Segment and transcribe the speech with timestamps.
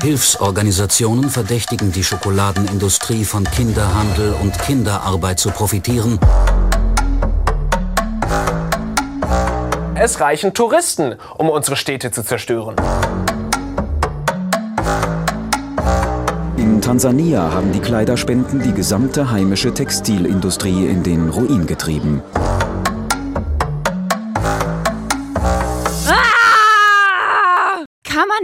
[0.00, 6.20] Hilfsorganisationen verdächtigen die Schokoladenindustrie von Kinderhandel und Kinderarbeit zu profitieren.
[9.96, 12.76] Es reichen Touristen, um unsere Städte zu zerstören.
[16.56, 22.22] In Tansania haben die Kleiderspenden die gesamte heimische Textilindustrie in den Ruin getrieben.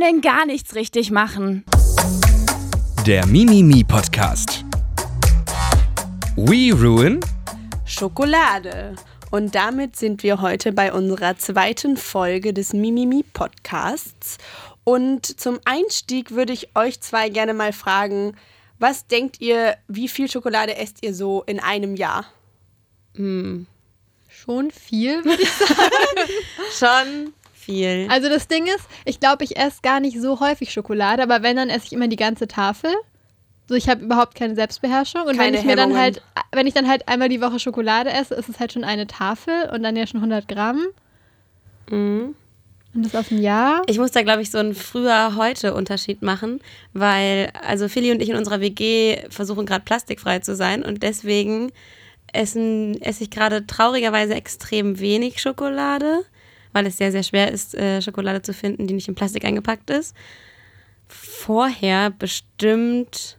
[0.05, 1.65] Denn gar nichts richtig machen?
[3.07, 4.63] Der Mimimi Podcast.
[6.37, 7.21] We ruin
[7.87, 8.97] Schokolade.
[9.31, 14.37] Und damit sind wir heute bei unserer zweiten Folge des Mimimi Podcasts.
[14.85, 18.37] Und zum Einstieg würde ich euch zwei gerne mal fragen,
[18.79, 22.27] was denkt ihr, wie viel Schokolade esst ihr so in einem Jahr?
[23.17, 23.67] Hm.
[24.29, 25.51] Schon viel, würde ich
[26.79, 27.33] sagen.
[27.33, 27.33] Schon
[27.65, 28.07] viel.
[28.11, 31.57] Also das Ding ist, ich glaube, ich esse gar nicht so häufig Schokolade, aber wenn,
[31.57, 32.91] dann esse ich immer die ganze Tafel.
[33.69, 35.23] So, ich habe überhaupt keine Selbstbeherrschung.
[35.23, 36.03] Und Keine wenn ich mir dann Hemmungen.
[36.03, 39.07] halt, wenn ich dann halt einmal die Woche Schokolade esse, ist es halt schon eine
[39.07, 40.83] Tafel und dann ja schon 100 Gramm.
[41.89, 42.35] Mhm.
[42.95, 43.83] Und das auf ein Jahr.
[43.87, 46.61] Ich muss da, glaube ich, so einen früher-heute-Unterschied machen,
[46.93, 51.73] weil, also Philly und ich in unserer WG versuchen gerade plastikfrei zu sein und deswegen
[52.33, 56.25] essen, esse ich gerade traurigerweise extrem wenig Schokolade,
[56.75, 59.89] weil es sehr, sehr schwer ist, äh, Schokolade zu finden, die nicht in Plastik eingepackt
[59.89, 60.15] ist.
[61.09, 63.39] Vorher bestimmt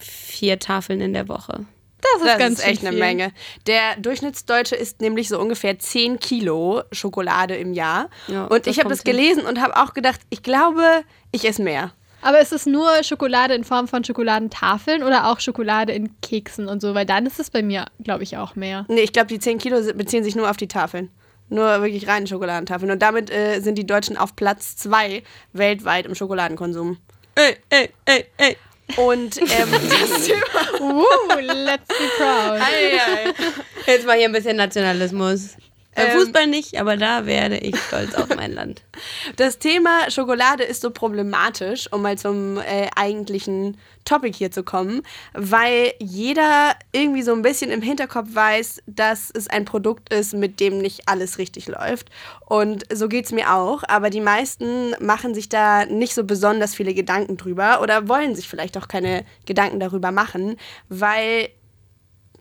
[0.00, 1.66] vier Tafeln in der Woche.
[2.00, 3.04] Das ist Das ganz ist echt schön eine viel.
[3.04, 3.32] Menge.
[3.66, 8.10] Der Durchschnittsdeutsche isst nämlich so ungefähr 10 Kilo Schokolade im Jahr.
[8.28, 9.12] Ja, und ich habe das hin.
[9.12, 11.92] gelesen und habe auch gedacht, ich glaube, ich esse mehr.
[12.22, 16.80] Aber ist es nur Schokolade in Form von Schokoladentafeln oder auch Schokolade in Keksen und
[16.80, 16.94] so?
[16.94, 18.84] Weil dann ist es bei mir, glaube ich, auch mehr.
[18.88, 21.10] Nee, ich glaube, die 10 Kilo beziehen sich nur auf die Tafeln.
[21.48, 22.90] Nur wirklich reine Schokoladentafeln.
[22.90, 26.98] Und damit äh, sind die Deutschen auf Platz 2 weltweit im Schokoladenkonsum.
[27.34, 28.56] Ey, ey, ey, ey.
[28.96, 32.60] Und ähm, das Thema, Uh, let's be proud.
[33.86, 35.56] Jetzt mal hier ein bisschen Nationalismus.
[35.96, 36.18] Beim Ähm.
[36.18, 38.82] Fußball nicht, aber da werde ich stolz auf mein Land.
[39.36, 45.02] das Thema Schokolade ist so problematisch, um mal zum äh, eigentlichen Topic hier zu kommen,
[45.32, 50.60] weil jeder irgendwie so ein bisschen im Hinterkopf weiß, dass es ein Produkt ist, mit
[50.60, 52.08] dem nicht alles richtig läuft.
[52.46, 53.82] Und so geht es mir auch.
[53.88, 58.48] Aber die meisten machen sich da nicht so besonders viele Gedanken drüber oder wollen sich
[58.48, 60.56] vielleicht auch keine Gedanken darüber machen,
[60.88, 61.48] weil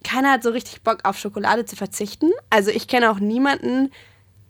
[0.05, 2.31] keiner hat so richtig Bock auf Schokolade zu verzichten.
[2.49, 3.91] Also ich kenne auch niemanden,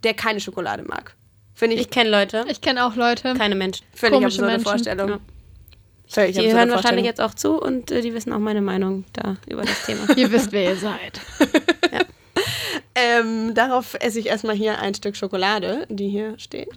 [0.04, 1.14] der keine Schokolade mag.
[1.54, 3.34] Finde ich, Ich kenne Leute, Ich kenne auch Leute.
[3.34, 3.84] keine Menschen.
[3.94, 4.66] völlig komische absurde Menschen.
[4.66, 5.08] Vorstellung.
[5.10, 5.18] Ja.
[6.08, 9.36] Völlig Die hören wahrscheinlich jetzt auch zu und äh, die wissen auch meine Meinung da
[9.48, 10.06] über das Thema.
[10.16, 11.20] Ihr wisst, wer ihr seid.
[12.98, 16.68] Ähm, darauf esse ich erstmal hier ein Stück Schokolade, die hier steht.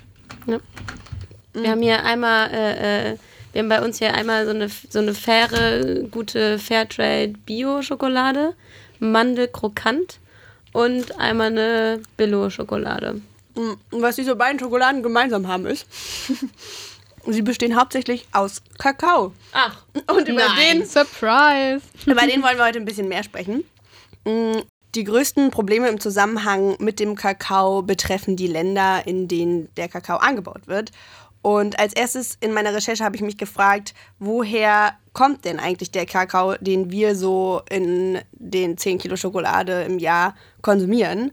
[1.53, 3.17] Wir haben hier einmal, äh, äh,
[3.53, 8.53] wir haben bei uns hier einmal so eine, so eine faire, gute Fairtrade Bio-Schokolade,
[8.99, 10.19] Mandelkrokant
[10.73, 13.21] und einmal eine Billo-Schokolade.
[13.55, 15.85] Mm, was diese beiden Schokoladen gemeinsam haben ist,
[17.27, 19.33] sie bestehen hauptsächlich aus Kakao.
[19.51, 21.81] Ach, Und über den Surprise.
[22.05, 23.63] Über den wollen wir heute ein bisschen mehr sprechen.
[24.25, 24.59] Mm,
[24.95, 30.17] Die größten Probleme im Zusammenhang mit dem Kakao betreffen die Länder, in denen der Kakao
[30.17, 30.91] angebaut wird.
[31.41, 36.05] Und als erstes in meiner Recherche habe ich mich gefragt, woher kommt denn eigentlich der
[36.05, 41.31] Kakao, den wir so in den 10 Kilo Schokolade im Jahr konsumieren?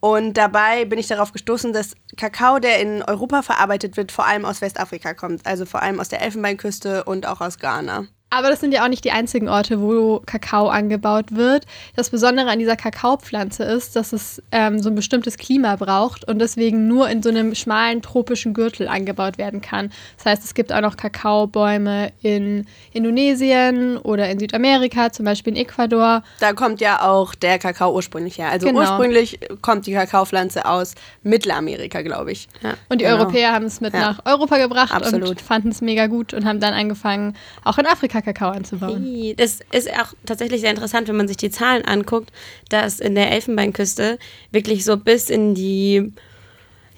[0.00, 4.44] Und dabei bin ich darauf gestoßen, dass Kakao, der in Europa verarbeitet wird, vor allem
[4.44, 5.46] aus Westafrika kommt.
[5.46, 8.06] Also vor allem aus der Elfenbeinküste und auch aus Ghana.
[8.36, 11.66] Aber das sind ja auch nicht die einzigen Orte, wo Kakao angebaut wird.
[11.94, 16.40] Das Besondere an dieser Kakaopflanze ist, dass es ähm, so ein bestimmtes Klima braucht und
[16.40, 19.90] deswegen nur in so einem schmalen tropischen Gürtel angebaut werden kann.
[20.16, 25.60] Das heißt, es gibt auch noch Kakaobäume in Indonesien oder in Südamerika, zum Beispiel in
[25.60, 26.22] Ecuador.
[26.40, 28.48] Da kommt ja auch der Kakao ursprünglich her.
[28.50, 28.80] Also Genau.
[28.80, 32.48] ursprünglich kommt die Kakaopflanze aus Mittelamerika, glaube ich.
[32.88, 33.18] Und die Genau.
[33.18, 34.00] Europäer haben es mit Ja.
[34.00, 35.28] nach Europa gebracht Absolut.
[35.28, 37.34] und fanden es mega gut und haben dann angefangen,
[37.64, 39.34] auch in Afrika Kakao anzubauen.
[39.36, 42.32] Das ist auch tatsächlich sehr interessant, wenn man sich die Zahlen anguckt,
[42.68, 44.18] dass in der Elfenbeinküste
[44.50, 46.12] wirklich so bis in die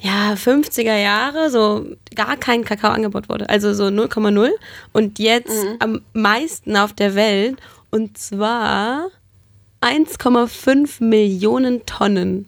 [0.01, 3.49] ja, 50er Jahre so gar kein Kakao angebaut wurde.
[3.49, 4.51] Also so 0,0.
[4.93, 7.57] Und jetzt am meisten auf der Welt.
[7.91, 9.09] Und zwar
[9.81, 12.47] 1,5 Millionen Tonnen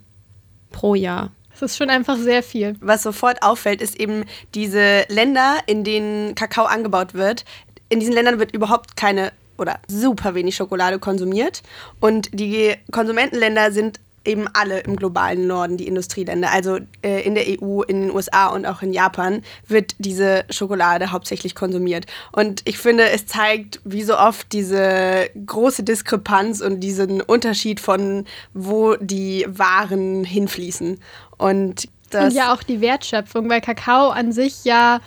[0.70, 1.30] pro Jahr.
[1.60, 2.76] Das ist schon einfach sehr viel.
[2.80, 4.24] Was sofort auffällt, ist eben
[4.54, 7.44] diese Länder, in denen Kakao angebaut wird.
[7.88, 11.62] In diesen Ländern wird überhaupt keine oder super wenig Schokolade konsumiert.
[12.00, 16.50] Und die Konsumentenländer sind eben alle im globalen Norden, die Industrieländer.
[16.52, 21.12] Also äh, in der EU, in den USA und auch in Japan wird diese Schokolade
[21.12, 22.06] hauptsächlich konsumiert.
[22.32, 28.26] Und ich finde, es zeigt, wie so oft diese große Diskrepanz und diesen Unterschied von,
[28.52, 31.00] wo die Waren hinfließen.
[31.38, 35.00] Und, das und ja auch die Wertschöpfung, weil Kakao an sich ja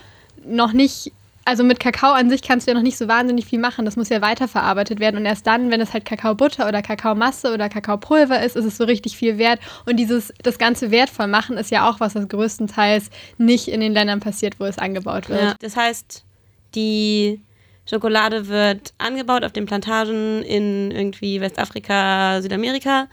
[0.43, 1.11] noch nicht
[1.51, 3.83] also mit Kakao an sich kannst du ja noch nicht so wahnsinnig viel machen.
[3.83, 5.17] Das muss ja weiterverarbeitet werden.
[5.17, 8.85] Und erst dann, wenn es halt Kakaobutter oder Kakaomasse oder Kakaopulver ist, ist es so
[8.85, 9.59] richtig viel wert.
[9.85, 13.91] Und dieses, das ganze wertvoll machen ist ja auch was, was größtenteils nicht in den
[13.91, 15.41] Ländern passiert, wo es angebaut wird.
[15.41, 16.23] Ja, das heißt,
[16.73, 17.41] die
[17.85, 23.09] Schokolade wird angebaut auf den Plantagen in irgendwie Westafrika, Südamerika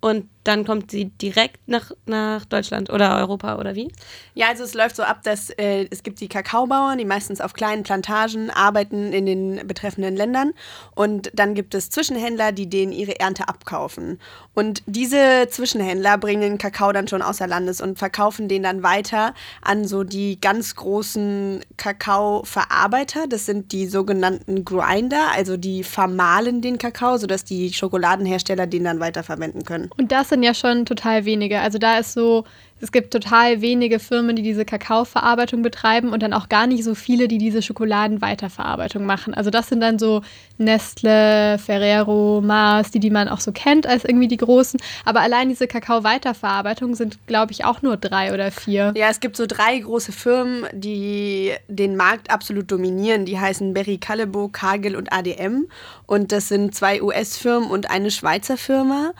[0.00, 3.92] und dann kommt sie direkt nach, nach Deutschland oder Europa oder wie?
[4.34, 7.52] Ja, also es läuft so ab, dass äh, es gibt die Kakaobauern, die meistens auf
[7.52, 10.52] kleinen Plantagen arbeiten in den betreffenden Ländern
[10.94, 14.18] und dann gibt es Zwischenhändler, die denen ihre Ernte abkaufen.
[14.54, 19.86] Und diese Zwischenhändler bringen Kakao dann schon außer Landes und verkaufen den dann weiter an
[19.86, 23.26] so die ganz großen Kakaoverarbeiter.
[23.28, 29.00] Das sind die sogenannten Grinder, also die vermahlen den Kakao, sodass die Schokoladenhersteller den dann
[29.00, 29.90] weiterverwenden können.
[29.96, 31.60] Und das sind ja schon total wenige.
[31.60, 32.44] Also da ist so,
[32.82, 36.96] es gibt total wenige Firmen, die diese Kakaoverarbeitung betreiben und dann auch gar nicht so
[36.96, 39.34] viele, die diese Schokoladenweiterverarbeitung machen.
[39.34, 40.22] Also das sind dann so
[40.58, 44.80] Nestle, Ferrero, Mars, die, die man auch so kennt als irgendwie die großen.
[45.04, 48.92] Aber allein diese Kakao-Weiterverarbeitung sind, glaube ich, auch nur drei oder vier.
[48.96, 53.26] Ja, es gibt so drei große Firmen, die den Markt absolut dominieren.
[53.26, 55.68] Die heißen Berry Callebaut, Cargill und ADM.
[56.06, 59.12] Und das sind zwei US-Firmen und eine Schweizer Firma.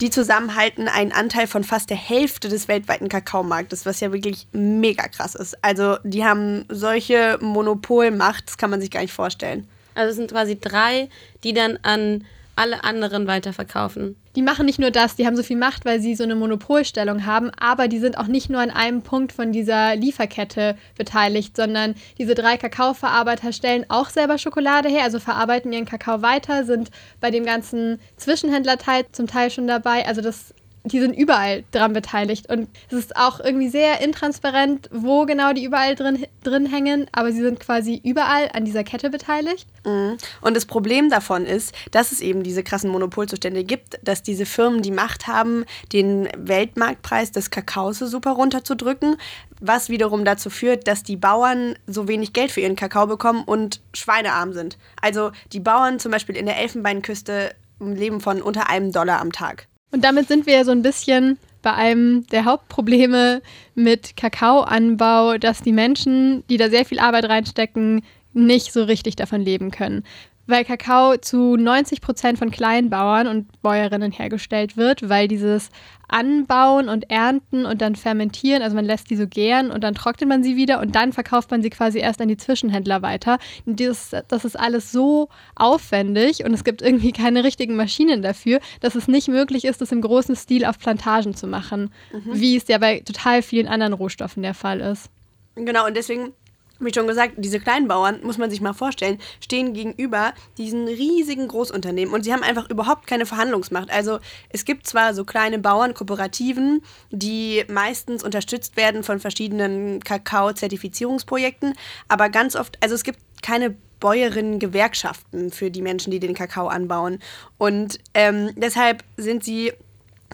[0.00, 4.46] Die zusammen halten einen Anteil von fast der Hälfte des weltweiten Kakaomarktes, was ja wirklich
[4.52, 5.62] mega krass ist.
[5.62, 9.68] Also die haben solche Monopolmacht, das kann man sich gar nicht vorstellen.
[9.94, 11.10] Also es sind quasi drei,
[11.44, 12.24] die dann an
[12.56, 14.16] alle anderen weiterverkaufen.
[14.36, 17.24] Die machen nicht nur das, die haben so viel Macht, weil sie so eine Monopolstellung
[17.24, 21.94] haben, aber die sind auch nicht nur an einem Punkt von dieser Lieferkette beteiligt, sondern
[22.18, 27.30] diese drei Kakaoverarbeiter stellen auch selber Schokolade her, also verarbeiten ihren Kakao weiter, sind bei
[27.30, 30.06] dem ganzen Zwischenhändlerteil zum Teil schon dabei.
[30.06, 30.54] Also das
[30.84, 32.48] die sind überall dran beteiligt.
[32.50, 37.32] Und es ist auch irgendwie sehr intransparent, wo genau die überall drin, drin hängen, aber
[37.32, 39.66] sie sind quasi überall an dieser Kette beteiligt.
[39.84, 40.16] Mhm.
[40.40, 44.82] Und das Problem davon ist, dass es eben diese krassen Monopolzustände gibt, dass diese Firmen
[44.82, 49.16] die Macht haben, den Weltmarktpreis des Kakaos so super runterzudrücken,
[49.60, 53.80] was wiederum dazu führt, dass die Bauern so wenig Geld für ihren Kakao bekommen und
[53.94, 54.78] schweinearm sind.
[55.00, 59.66] Also die Bauern zum Beispiel in der Elfenbeinküste leben von unter einem Dollar am Tag.
[59.92, 63.42] Und damit sind wir ja so ein bisschen bei einem der Hauptprobleme
[63.74, 68.02] mit Kakaoanbau, dass die Menschen, die da sehr viel Arbeit reinstecken,
[68.32, 70.04] nicht so richtig davon leben können
[70.50, 75.70] weil Kakao zu 90 Prozent von Kleinbauern und Bäuerinnen hergestellt wird, weil dieses
[76.08, 80.28] Anbauen und Ernten und dann fermentieren, also man lässt die so gären und dann trocknet
[80.28, 83.38] man sie wieder und dann verkauft man sie quasi erst an die Zwischenhändler weiter.
[83.64, 88.94] Dieses, das ist alles so aufwendig und es gibt irgendwie keine richtigen Maschinen dafür, dass
[88.94, 92.40] es nicht möglich ist, das im großen Stil auf Plantagen zu machen, mhm.
[92.40, 95.10] wie es ja bei total vielen anderen Rohstoffen der Fall ist.
[95.54, 96.32] Genau, und deswegen
[96.80, 101.48] wie schon gesagt, diese kleinen Bauern, muss man sich mal vorstellen, stehen gegenüber diesen riesigen
[101.48, 103.90] Großunternehmen und sie haben einfach überhaupt keine Verhandlungsmacht.
[103.90, 104.18] Also
[104.48, 111.74] es gibt zwar so kleine Bauernkooperativen, die meistens unterstützt werden von verschiedenen Kakao-Zertifizierungsprojekten,
[112.08, 117.18] aber ganz oft, also es gibt keine Bäuerinnen-Gewerkschaften für die Menschen, die den Kakao anbauen.
[117.58, 119.72] Und ähm, deshalb sind sie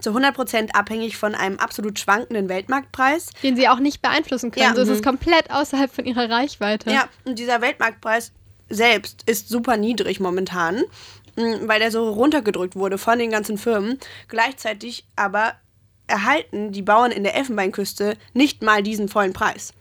[0.00, 3.30] zu 100% abhängig von einem absolut schwankenden Weltmarktpreis.
[3.42, 4.64] Den sie auch nicht beeinflussen können.
[4.64, 4.70] Ja.
[4.70, 5.08] Also es ist mhm.
[5.08, 6.90] komplett außerhalb von ihrer Reichweite.
[6.90, 8.32] Ja, und dieser Weltmarktpreis
[8.68, 10.82] selbst ist super niedrig momentan,
[11.36, 13.98] mm, weil der so runtergedrückt wurde von den ganzen Firmen.
[14.28, 15.54] Gleichzeitig aber
[16.06, 19.72] erhalten die Bauern in der Elfenbeinküste nicht mal diesen vollen Preis.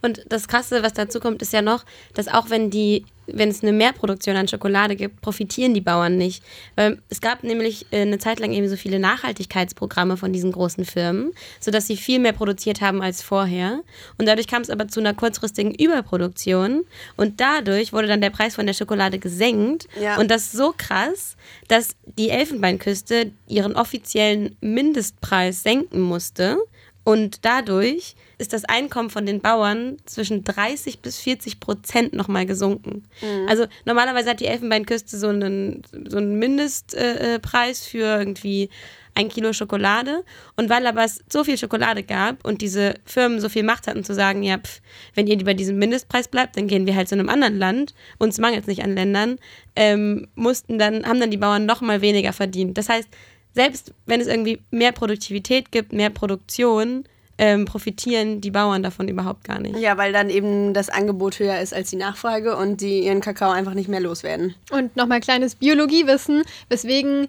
[0.00, 3.62] Und das Krasse, was dazu kommt, ist ja noch, dass auch wenn die wenn es
[3.62, 6.42] eine Mehrproduktion an Schokolade gibt, profitieren die Bauern nicht.
[6.76, 10.84] Weil es gab nämlich äh, eine Zeit lang eben so viele Nachhaltigkeitsprogramme von diesen großen
[10.84, 13.82] Firmen, sodass sie viel mehr produziert haben als vorher.
[14.18, 16.84] Und dadurch kam es aber zu einer kurzfristigen Überproduktion.
[17.16, 19.88] Und dadurch wurde dann der Preis von der Schokolade gesenkt.
[20.00, 20.18] Ja.
[20.18, 21.36] Und das so krass,
[21.68, 26.58] dass die Elfenbeinküste ihren offiziellen Mindestpreis senken musste.
[27.04, 33.04] Und dadurch ist das Einkommen von den Bauern zwischen 30 bis 40 Prozent nochmal gesunken.
[33.22, 33.48] Mhm.
[33.48, 38.68] Also normalerweise hat die Elfenbeinküste so einen, so einen Mindestpreis äh, für irgendwie
[39.14, 40.24] ein Kilo Schokolade.
[40.56, 44.04] Und weil aber es so viel Schokolade gab und diese Firmen so viel Macht hatten
[44.04, 44.80] zu sagen, ja, pf,
[45.14, 47.94] wenn ihr bei diesem Mindestpreis bleibt, dann gehen wir halt zu einem anderen Land.
[48.18, 49.38] Uns mangelt es nicht an Ländern.
[49.76, 52.76] Ähm, mussten dann, haben dann die Bauern noch mal weniger verdient.
[52.76, 53.08] Das heißt,
[53.54, 57.04] selbst wenn es irgendwie mehr Produktivität gibt, mehr Produktion,
[57.42, 59.76] ähm, profitieren die Bauern davon überhaupt gar nicht.
[59.76, 63.50] Ja, weil dann eben das Angebot höher ist als die Nachfrage und die ihren Kakao
[63.50, 64.54] einfach nicht mehr loswerden.
[64.70, 67.26] Und nochmal kleines Biologiewissen, weswegen,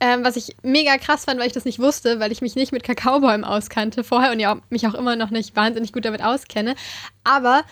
[0.00, 2.72] ähm, was ich mega krass fand, weil ich das nicht wusste, weil ich mich nicht
[2.72, 6.74] mit Kakaobäumen auskannte vorher und ja mich auch immer noch nicht wahnsinnig gut damit auskenne.
[7.22, 7.64] Aber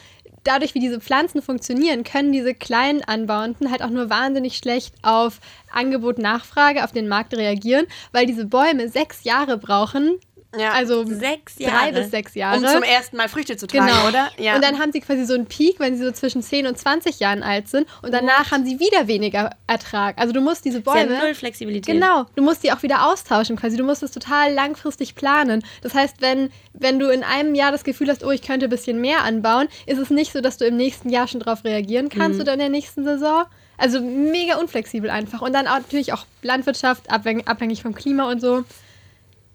[0.44, 5.40] dadurch, wie diese Pflanzen funktionieren, können diese kleinen Anbauenden halt auch nur wahnsinnig schlecht auf
[5.72, 10.18] Angebot-Nachfrage auf den Markt reagieren, weil diese Bäume sechs Jahre brauchen,
[10.56, 10.72] Ja.
[10.72, 11.92] also Sechs drei Jahre.
[11.92, 12.56] bis sechs Jahre.
[12.58, 14.30] um zum ersten Mal Früchte zu tragen, Genau, oder?
[14.38, 14.54] Ja.
[14.56, 17.20] Und dann haben sie quasi so einen Peak, wenn sie so zwischen 10 und 20
[17.20, 17.86] Jahren alt sind.
[18.02, 20.16] Und danach haben sie wieder weniger Ertrag.
[20.18, 21.18] Also du musst diese Ist ja Bäume.
[21.18, 21.94] null Flexibilität.
[21.94, 23.76] Genau, du musst die auch wieder austauschen quasi.
[23.76, 25.62] Du musst es total langfristig planen.
[25.82, 28.70] Das heißt, wenn, wenn du in einem Jahr das Gefühl hast, oh, ich könnte ein
[28.70, 32.08] bisschen mehr anbauen, ist es nicht so, dass du im nächsten Jahr schon darauf reagieren
[32.08, 33.44] kannst oder in der nächsten Saison.
[33.76, 35.42] Also mega unflexibel einfach.
[35.42, 38.64] Und dann auch, natürlich auch Landwirtschaft, abhängig vom Klima und so.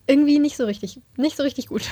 [0.07, 1.83] Irgendwie nicht so richtig, nicht so richtig gut.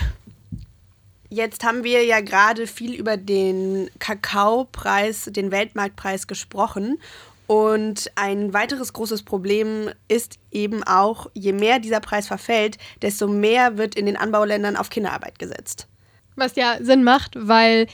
[1.30, 7.00] Jetzt haben wir ja gerade viel über den Kakaopreis, den Weltmarktpreis gesprochen.
[7.48, 13.78] Und ein weiteres großes Problem ist eben auch, je mehr dieser Preis verfällt, desto mehr
[13.78, 15.88] wird in den Anbauländern auf Kinderarbeit gesetzt.
[16.36, 17.88] Was ja Sinn macht, weil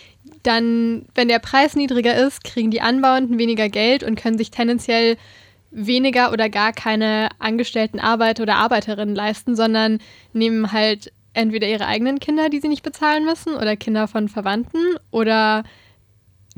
[0.44, 5.18] dann, wenn der Preis niedriger ist, kriegen die Anbauenden weniger Geld und können sich tendenziell
[5.72, 10.00] weniger oder gar keine angestellten Arbeiter oder Arbeiterinnen leisten, sondern
[10.34, 14.82] nehmen halt entweder ihre eigenen Kinder, die sie nicht bezahlen müssen, oder Kinder von Verwandten
[15.12, 15.64] oder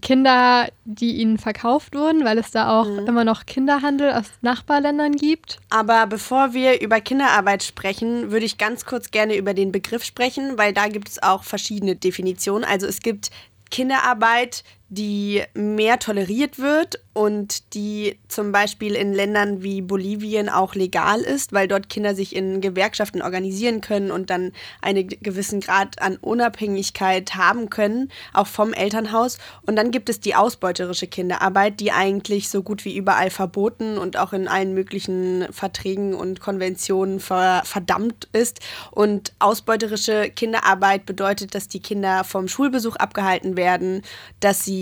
[0.01, 5.57] Kinder, die ihnen verkauft wurden, weil es da auch immer noch Kinderhandel aus Nachbarländern gibt.
[5.69, 10.57] Aber bevor wir über Kinderarbeit sprechen, würde ich ganz kurz gerne über den Begriff sprechen,
[10.57, 12.63] weil da gibt es auch verschiedene Definitionen.
[12.63, 13.29] Also es gibt
[13.71, 21.19] Kinderarbeit, die mehr toleriert wird und die zum Beispiel in Ländern wie Bolivien auch legal
[21.21, 26.17] ist, weil dort Kinder sich in Gewerkschaften organisieren können und dann einen gewissen Grad an
[26.17, 29.37] Unabhängigkeit haben können, auch vom Elternhaus.
[29.65, 34.17] Und dann gibt es die ausbeuterische Kinderarbeit, die eigentlich so gut wie überall verboten und
[34.17, 38.59] auch in allen möglichen Verträgen und Konventionen ver verdammt ist.
[38.89, 44.01] Und ausbeuterische Kinderarbeit bedeutet, dass die Kinder vom Schulbesuch abgehalten werden,
[44.39, 44.78] dass sie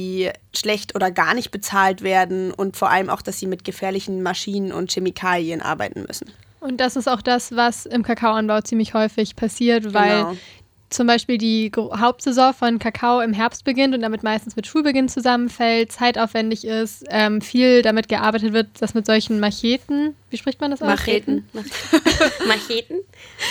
[0.55, 4.71] schlecht oder gar nicht bezahlt werden und vor allem auch, dass sie mit gefährlichen Maschinen
[4.71, 6.31] und Chemikalien arbeiten müssen.
[6.59, 10.37] Und das ist auch das, was im Kakaoanbau ziemlich häufig passiert, weil Genau.
[10.89, 15.91] zum Beispiel die Hauptsaison von Kakao im Herbst beginnt und damit meistens mit Schulbeginn zusammenfällt,
[15.91, 20.81] zeitaufwendig ist, ähm, viel damit gearbeitet wird, dass mit solchen Macheten, wie spricht man das
[20.81, 20.87] aus?
[20.87, 21.47] Macheten.
[22.47, 22.97] Macheten?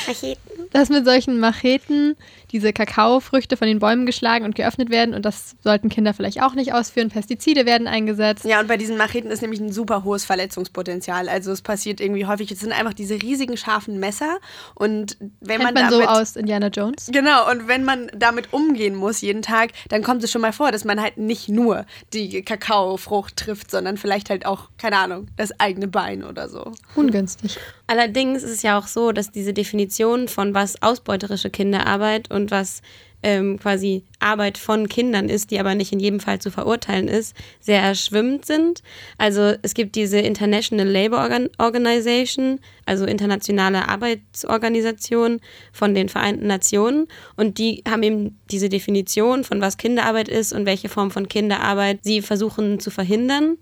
[0.06, 0.40] Macheten?
[0.72, 2.16] Dass mit solchen Macheten
[2.56, 6.54] diese Kakaofrüchte von den Bäumen geschlagen und geöffnet werden und das sollten Kinder vielleicht auch
[6.54, 7.10] nicht ausführen.
[7.10, 8.46] Pestizide werden eingesetzt.
[8.46, 11.28] Ja, und bei diesen Macheten ist nämlich ein super hohes Verletzungspotenzial.
[11.28, 14.38] Also es passiert irgendwie häufig, es sind einfach diese riesigen scharfen Messer
[14.74, 17.10] und wenn Kennt man, man so damit aus Indiana Jones.
[17.12, 20.72] Genau, und wenn man damit umgehen muss jeden Tag, dann kommt es schon mal vor,
[20.72, 21.84] dass man halt nicht nur
[22.14, 26.72] die Kakaofrucht trifft, sondern vielleicht halt auch, keine Ahnung, das eigene Bein oder so.
[26.94, 27.58] Ungünstig.
[27.86, 32.82] Allerdings ist es ja auch so, dass diese Definition von was ausbeuterische Kinderarbeit und was
[33.22, 37.34] ähm, quasi Arbeit von Kindern ist, die aber nicht in jedem Fall zu verurteilen ist,
[37.58, 38.82] sehr erschwimmend sind.
[39.18, 45.40] Also es gibt diese International Labour Organ Organization, also internationale Arbeitsorganisation
[45.72, 50.66] von den Vereinten Nationen und die haben eben diese Definition von was Kinderarbeit ist und
[50.66, 53.58] welche Form von Kinderarbeit sie versuchen zu verhindern.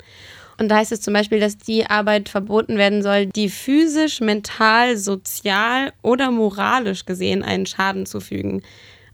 [0.58, 4.96] Und da heißt es zum Beispiel, dass die Arbeit verboten werden soll, die physisch, mental,
[4.96, 8.62] sozial oder moralisch gesehen einen Schaden zufügen.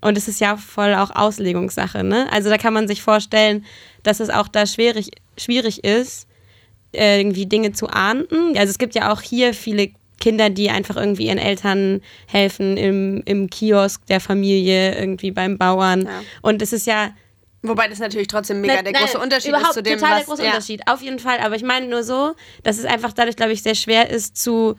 [0.01, 2.05] Und es ist ja voll auch Auslegungssache.
[2.05, 2.27] Ne?
[2.33, 3.65] Also da kann man sich vorstellen,
[4.03, 6.27] dass es auch da schwierig, schwierig ist,
[6.93, 8.57] äh, irgendwie Dinge zu ahnden.
[8.57, 13.23] Also es gibt ja auch hier viele Kinder, die einfach irgendwie ihren Eltern helfen im,
[13.25, 16.03] im Kiosk der Familie, irgendwie beim Bauern.
[16.03, 16.23] Ja.
[16.43, 17.11] Und es ist ja
[17.63, 20.11] Wobei das natürlich trotzdem mega Nein, der nein, große Unterschied überhaupt ist zu dem, total
[20.13, 20.19] was...
[20.19, 20.51] der große ja.
[20.51, 21.39] Unterschied, auf jeden Fall.
[21.41, 24.77] Aber ich meine nur so, dass es einfach dadurch, glaube ich, sehr schwer ist zu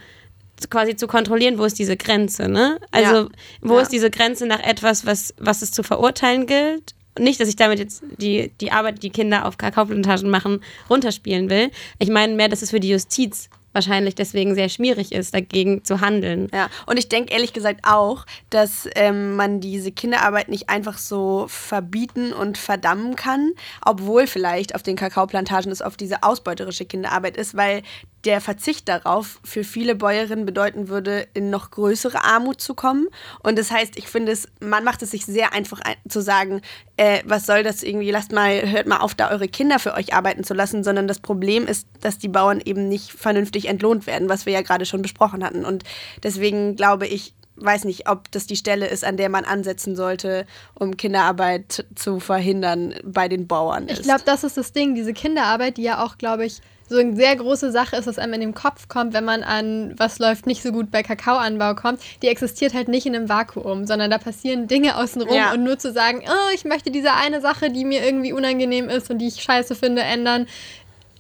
[0.60, 2.80] zu- quasi zu kontrollieren, wo ist diese Grenze, ne?
[2.92, 3.28] Also Ja.
[3.62, 3.82] wo Ja.
[3.82, 6.94] ist diese Grenze nach etwas, was, was es zu verurteilen gilt?
[7.20, 11.72] Nicht, dass ich damit jetzt die, die Arbeit, die Kinder auf Kakaoplantagen machen, runterspielen will.
[12.00, 16.02] Ich meine mehr, dass es für die Justiz wahrscheinlich deswegen sehr schwierig ist, dagegen zu
[16.02, 16.48] handeln.
[16.54, 21.46] Ja, und ich denke ehrlich gesagt auch, dass ähm, man diese Kinderarbeit nicht einfach so
[21.48, 23.52] verbieten und verdammen kann,
[23.86, 27.82] obwohl vielleicht auf den Kakaoplantagen es oft diese ausbeuterische Kinderarbeit ist, weil
[28.26, 33.08] der Verzicht darauf für viele Bäuerinnen bedeuten würde, in noch größere Armut zu kommen.
[33.42, 36.62] Und das heißt, ich finde es, man macht es sich sehr einfach ein, zu sagen,
[36.98, 40.14] äh, was soll das irgendwie, lasst mal, hört mal auf, da eure Kinder für euch
[40.14, 44.30] arbeiten zu lassen, sondern das Problem ist, dass die Bauern eben nicht vernünftig entlohnt werden,
[44.30, 45.66] was wir ja gerade schon besprochen hatten.
[45.66, 45.84] Und
[46.24, 50.46] deswegen glaube ich, weiß nicht, ob das die Stelle ist, an der man ansetzen sollte,
[50.74, 53.88] um Kinderarbeit zu verhindern bei den Bauern.
[53.90, 56.62] Ich glaube, das ist das Ding, diese Kinderarbeit, die ja auch, glaube ich,
[56.92, 59.94] so eine sehr große Sache ist, was einem in den Kopf kommt, wenn man an
[59.98, 63.86] was läuft nicht so gut bei Kakaoanbau kommt, die existiert halt nicht in einem Vakuum,
[63.86, 65.54] sondern da passieren Dinge außenrum Ja.
[65.54, 69.10] und nur zu sagen, oh, ich möchte diese eine Sache, die mir irgendwie unangenehm ist
[69.10, 70.48] und die ich scheiße finde, ändern,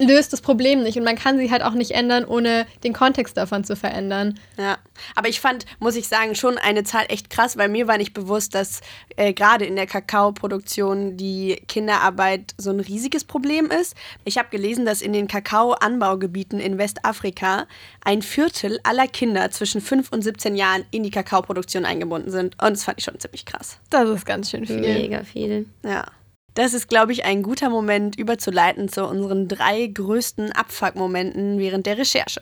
[0.01, 0.98] löst das Problem nicht.
[0.98, 4.39] Und man kann sie halt auch nicht ändern, ohne den Kontext davon zu verändern.
[4.58, 4.77] Ja,
[5.15, 8.13] aber ich fand, muss ich sagen, schon eine Zahl echt krass, weil mir war nicht
[8.13, 8.81] bewusst, dass
[9.15, 13.96] äh, gerade in der Kakaoproduktion die Kinderarbeit so ein riesiges Problem ist.
[14.25, 17.67] Ich habe gelesen, dass in den Kakaoanbaugebieten in Westafrika
[18.03, 22.62] ein Viertel aller Kinder zwischen 5 und 17 Jahren in die Kakaoproduktion eingebunden sind.
[22.62, 23.79] Und das fand ich schon ziemlich krass.
[23.89, 24.81] Das ist ganz schön viel.
[24.81, 25.65] Mega viel.
[25.84, 26.05] Ja.
[26.53, 31.98] Das ist, glaube ich, ein guter Moment, überzuleiten zu unseren drei größten Abfuck-Momenten während der
[31.98, 32.41] Recherche.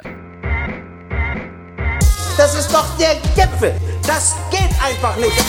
[2.36, 3.72] Das ist doch der Gipfel.
[4.08, 5.46] Das geht einfach nicht.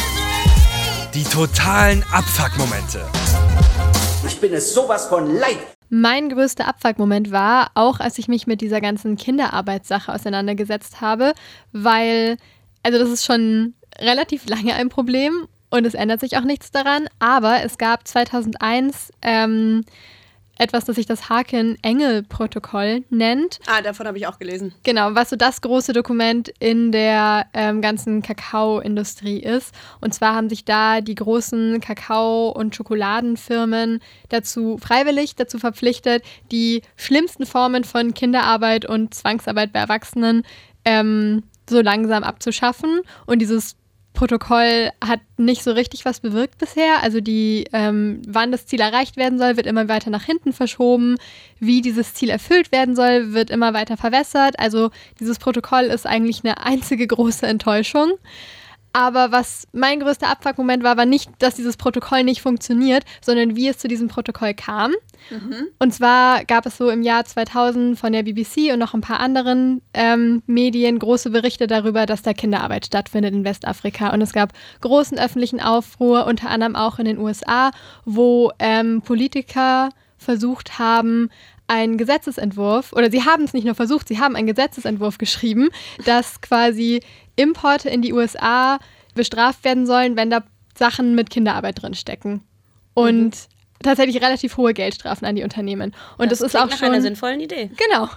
[1.15, 3.07] Die totalen Abfuck-Momente.
[4.27, 5.57] Ich bin es sowas von leid.
[5.89, 11.33] Mein größter Abfuck-Moment war, auch als ich mich mit dieser ganzen Kinderarbeitssache auseinandergesetzt habe,
[11.73, 12.37] weil,
[12.83, 17.09] also das ist schon relativ lange ein Problem und es ändert sich auch nichts daran,
[17.19, 19.85] aber es gab 2001 ähm,
[20.61, 23.61] etwas, das sich das Haken-Engel-Protokoll nennt.
[23.67, 24.75] Ah, davon habe ich auch gelesen.
[24.83, 29.75] Genau, was so das große Dokument in der ähm, ganzen Kakaoindustrie ist.
[30.03, 36.23] Und zwar haben sich da die großen Kakao- und Schokoladenfirmen dazu freiwillig dazu verpflichtet,
[36.53, 40.43] die schlimmsten Formen von Kinderarbeit und Zwangsarbeit bei Erwachsenen
[40.85, 43.01] ähm, so langsam abzuschaffen.
[43.25, 43.77] Und dieses
[44.21, 47.03] Protokoll hat nicht so richtig was bewirkt bisher.
[47.03, 51.17] Also die, ähm, wann das Ziel erreicht werden soll, wird immer weiter nach hinten verschoben.
[51.59, 54.59] Wie dieses Ziel erfüllt werden soll, wird immer weiter verwässert.
[54.59, 58.13] Also dieses Protokoll ist eigentlich eine einzige große Enttäuschung.
[58.93, 63.69] Aber was mein größter Abfuck-Moment war, war nicht, dass dieses Protokoll nicht funktioniert, sondern wie
[63.69, 64.93] es zu diesem Protokoll kam.
[65.79, 69.21] Und zwar gab es so im Jahr 2000 von der BBC und noch ein paar
[69.21, 74.13] anderen ähm, Medien große Berichte darüber, dass da Kinderarbeit stattfindet in Westafrika.
[74.13, 77.71] Und es gab großen öffentlichen Aufruhr, unter anderem auch in den USA,
[78.05, 81.31] wo ähm, Politiker versucht haben,
[81.71, 85.69] einen Gesetzesentwurf, oder sie haben es nicht nur versucht, sie haben einen Gesetzesentwurf geschrieben,
[86.05, 87.01] dass quasi
[87.41, 88.79] Importe in die USA
[89.15, 90.43] bestraft werden sollen, wenn da
[90.77, 92.43] Sachen mit Kinderarbeit drinstecken.
[92.95, 93.33] Und
[93.83, 95.95] tatsächlich relativ hohe Geldstrafen an die Unternehmen.
[96.19, 96.89] Und das, ist klingt auch nach schon.
[96.89, 97.71] einer sinnvollen Idee.
[97.77, 98.09] Genau.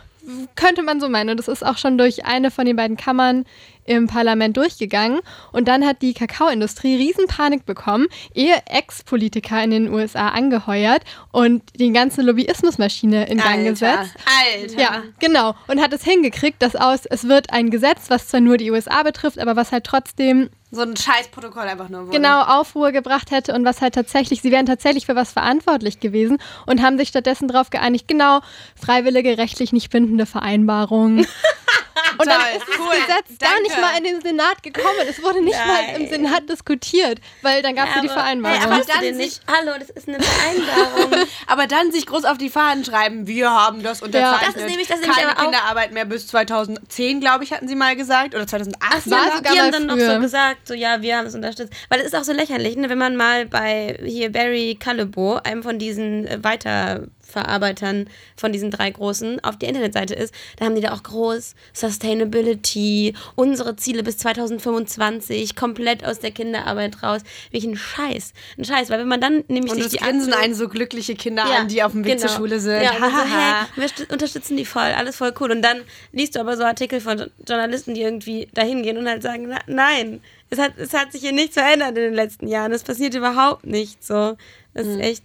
[0.55, 1.31] Könnte man so meinen.
[1.31, 3.45] Und das ist auch schon durch eine von den beiden Kammern
[3.86, 5.19] im Parlament durchgegangen.
[5.51, 11.63] Und dann hat die Kakaoindustrie riesen Panik bekommen, ihr Ex-Politiker in den USA angeheuert und
[11.77, 14.15] die ganze Lobbyismusmaschine in Gang gesetzt.
[14.62, 14.79] Alter.
[14.79, 15.55] Ja, genau.
[15.67, 19.03] Und hat es hingekriegt, dass aus, es wird ein Gesetz, was zwar nur die USA
[19.03, 22.17] betrifft, aber was halt trotzdem So ein scheiß Protokoll einfach nur wurde.
[22.17, 26.39] genau Aufruhr gebracht hätte und was halt tatsächlich, sie wären tatsächlich für was verantwortlich gewesen
[26.65, 28.39] und haben sich stattdessen darauf geeinigt, genau,
[28.75, 31.27] freiwillige, rechtlich nicht bindende Vereinbarungen.
[32.17, 33.63] Und dann Toll, ist das cool, Gesetz gar danke.
[33.63, 34.99] nicht mal in den Senat gekommen.
[35.09, 38.57] Es wurde nicht mal im Senat diskutiert, weil dann gab es ja die Vereinbarung.
[38.59, 39.41] Hey, aber dann sich- nicht.
[39.47, 41.27] Hallo, das ist eine Vereinbarung.
[41.47, 44.47] Aber dann sich groß auf die Fahnen schreiben, wir haben das unterzeichnet.
[44.55, 47.95] Das ist nämlich- das ist Keine Kinderarbeit mehr bis 2010, glaube ich, hatten sie mal
[47.95, 48.36] gesagt.
[48.36, 49.09] Oder 2008.
[49.12, 49.41] war sogar.
[49.41, 51.73] die mal haben dann noch so gesagt, so ja, wir haben es unterstützt.
[51.89, 52.89] Weil es ist auch so lächerlich, ne?
[52.89, 56.43] wenn man mal bei hier Barry Callebaut, einem von diesen äh,
[57.36, 61.56] Weiterverarbeitern von diesen drei großen, auf die Internetseite ist, da haben die da auch groß
[61.74, 67.22] Sustainability, unsere Ziele bis 2025, komplett aus der Kinderarbeit raus.
[67.52, 68.34] Wirklich ein Scheiß.
[68.58, 71.46] Ein Scheiß, weil wenn man dann nämlich Und sich die grinsen einen so glückliche Kinder
[71.46, 72.39] an, die auf dem Weg zur genau.
[72.39, 72.82] Schule sind.
[72.84, 75.52] Ja, und so, hey, wir st- unterstützen die voll, alles voll cool.
[75.52, 79.08] Und dann liest du aber so Artikel von Jo- Journalisten, die irgendwie dahin gehen und
[79.08, 82.48] halt sagen, na, nein, es hat, es hat sich hier nichts verändert in den letzten
[82.48, 82.72] Jahren.
[82.72, 84.38] Es passiert überhaupt nicht so.
[84.74, 84.93] Das Mhm.
[84.93, 85.24] ist echt,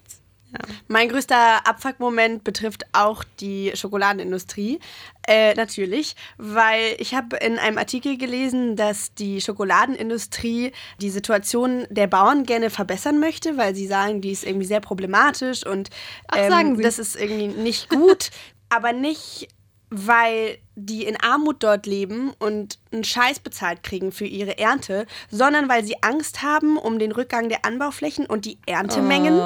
[0.53, 0.75] ja.
[0.87, 4.81] Mein größter Abfuck-Moment betrifft auch die Schokoladenindustrie.
[5.27, 12.07] Äh, natürlich, weil ich habe in einem Artikel gelesen, dass die Schokoladenindustrie die Situation der
[12.07, 15.91] Bauern gerne verbessern möchte, weil sie sagen, die ist irgendwie sehr problematisch und
[16.29, 16.83] Ach, sagen Sie.
[16.83, 18.31] das ist irgendwie nicht gut,
[18.71, 19.49] aber nicht
[19.91, 25.69] weil die in Armut dort leben und einen Scheiß bezahlt kriegen für ihre Ernte, sondern
[25.69, 29.41] weil sie Angst haben um den Rückgang der Anbauflächen und die Erntemengen.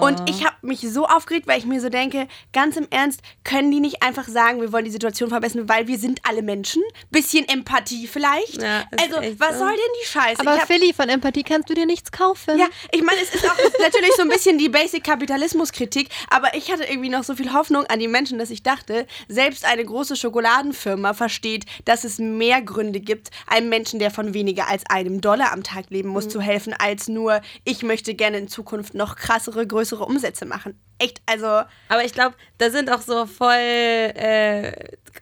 [0.00, 3.20] Und ich habe habe mich so aufgeregt, weil ich mir so denke, ganz im Ernst,
[3.44, 6.82] können die nicht einfach sagen, wir wollen die Situation verbessern, weil wir sind alle Menschen?
[7.10, 8.62] Bisschen Empathie vielleicht?
[8.62, 9.58] Ja, also, was so.
[9.58, 10.40] soll denn die Scheiße?
[10.40, 12.58] Aber hab- Philly, von Empathie kannst du dir nichts kaufen.
[12.58, 16.84] ja, ich meine, es ist auch natürlich so ein bisschen die Basic-Kapitalismus-Kritik, aber ich hatte
[16.84, 21.12] irgendwie noch so viel Hoffnung an die Menschen, dass ich dachte, selbst eine große Schokoladenfirma
[21.12, 25.62] versteht, dass es mehr Gründe gibt, einem Menschen, der von weniger als einem Dollar am
[25.62, 30.06] Tag leben muss, zu helfen, als nur, ich möchte gerne in Zukunft noch krassere, größere
[30.06, 30.78] Umsätze machen.
[30.98, 31.46] Echt, also,
[31.88, 34.72] Aber ich glaube, da sind auch so voll äh,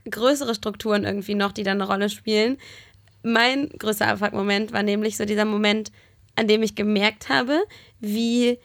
[0.08, 2.58] größere Strukturen irgendwie noch, die da eine Rolle spielen.
[3.22, 5.90] Mein größter Abfuck-Moment war nämlich so dieser Moment,
[6.36, 7.62] an dem ich gemerkt habe,
[8.00, 8.58] wie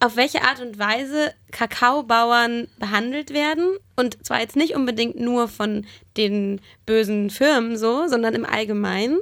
[0.00, 3.76] auf welche Art und Weise Kakaobauern behandelt werden.
[3.96, 5.86] Und zwar jetzt nicht unbedingt nur von
[6.16, 9.18] den bösen Firmen so, sondern im Allgemeinen.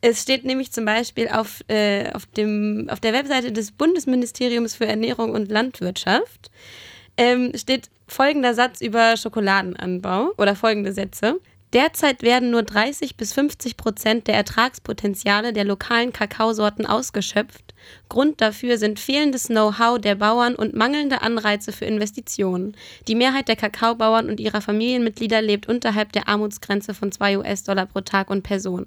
[0.00, 4.86] Es steht nämlich zum Beispiel auf, äh, auf, dem, auf der Webseite des Bundesministeriums für
[4.86, 6.50] Ernährung und Landwirtschaft
[7.16, 11.40] ähm, steht folgender Satz über Schokoladenanbau oder folgende Sätze.
[11.72, 17.72] Derzeit werden nur 30 bis 50 Prozent der Ertragspotenziale der lokalen Kakaosorten ausgeschöpft.
[18.10, 22.76] Grund dafür sind fehlendes Know-how der Bauern und mangelnde Anreize für Investitionen.
[23.08, 28.02] Die Mehrheit der Kakaobauern und ihrer Familienmitglieder lebt unterhalb der Armutsgrenze von 2 US-Dollar pro
[28.02, 28.86] Tag und Person.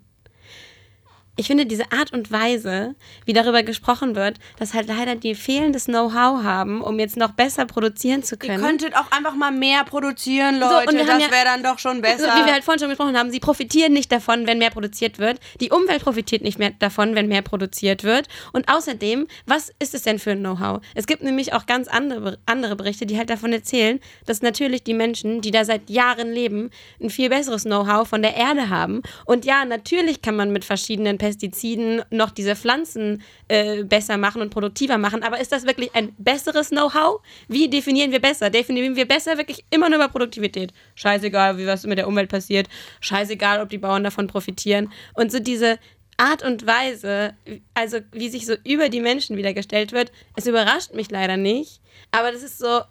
[1.37, 2.95] Ich finde diese Art und Weise,
[3.25, 7.65] wie darüber gesprochen wird, dass halt leider die fehlendes Know-how haben, um jetzt noch besser
[7.65, 8.63] produzieren zu ihr können.
[8.63, 10.87] könntet auch einfach mal mehr produzieren, So, Leute.
[10.97, 12.19] haben das ja- wäre dann doch schon besser.
[12.19, 15.19] So, wie wir halt vorhin schon gesprochen haben, sie profitieren nicht davon, wenn mehr produziert
[15.19, 15.39] wird.
[15.59, 18.27] Die Umwelt profitiert nicht mehr davon, wenn mehr produziert wird.
[18.53, 20.81] Und außerdem, was ist es denn für ein Know-how?
[20.93, 24.93] Es gibt nämlich auch ganz andere, andere Berichte, die halt davon erzählen, dass natürlich die
[24.93, 26.69] Menschen, die da seit Jahren leben,
[27.01, 29.01] ein viel besseres Know-how von der Erde haben.
[29.25, 34.51] Und ja, natürlich kann man mit verschiedenen Pestiziden noch diese Pflanzen äh, besser machen und
[34.51, 35.23] produktiver machen.
[35.23, 37.19] Aber ist das wirklich ein besseres Know-how?
[37.47, 38.51] Wie definieren wir besser?
[38.51, 40.71] Definieren wir besser wirklich immer nur über Produktivität?
[40.93, 42.67] Scheißegal, wie was mit der Umwelt passiert.
[43.01, 44.91] Scheißegal, ob die Bauern davon profitieren.
[45.15, 45.79] Und so diese
[46.17, 47.33] Art und Weise,
[47.73, 51.81] also wie sich so über die Menschen wieder gestellt wird, es überrascht mich leider nicht.
[52.11, 52.81] Aber das ist so,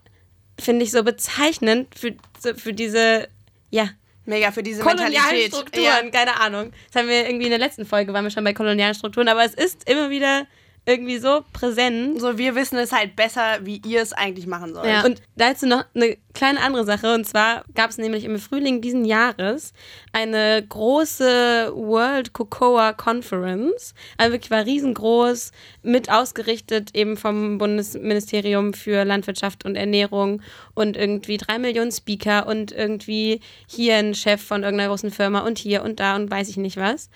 [0.59, 2.17] finde ich, so bezeichnend für,
[2.57, 3.29] für diese,
[3.71, 3.91] ja,
[4.27, 5.49] Mega für diese kolonialen.
[5.49, 6.73] Strukturen, keine Ahnung.
[6.91, 9.45] Das haben wir irgendwie in der letzten Folge, waren wir schon bei kolonialen Strukturen, aber
[9.45, 10.47] es ist immer wieder
[10.87, 12.21] irgendwie so präsent.
[12.21, 14.87] So, wir wissen es halt besser, wie ihr es eigentlich machen sollt.
[14.87, 15.05] Ja.
[15.05, 17.15] Und dazu noch eine kleine andere Sache.
[17.15, 19.73] Und zwar gab es nämlich im Frühling diesen Jahres
[20.13, 23.95] eine große World Cocoa Conference.
[24.19, 30.43] Also wirklich war riesengroß, mit ausgerichtet eben vom Bundesministerium für Landwirtschaft und Ernährung
[30.75, 35.57] und irgendwie drei Millionen Speaker und irgendwie hier ein Chef von irgendeiner großen Firma und
[35.57, 37.09] hier und da und weiß ich nicht was.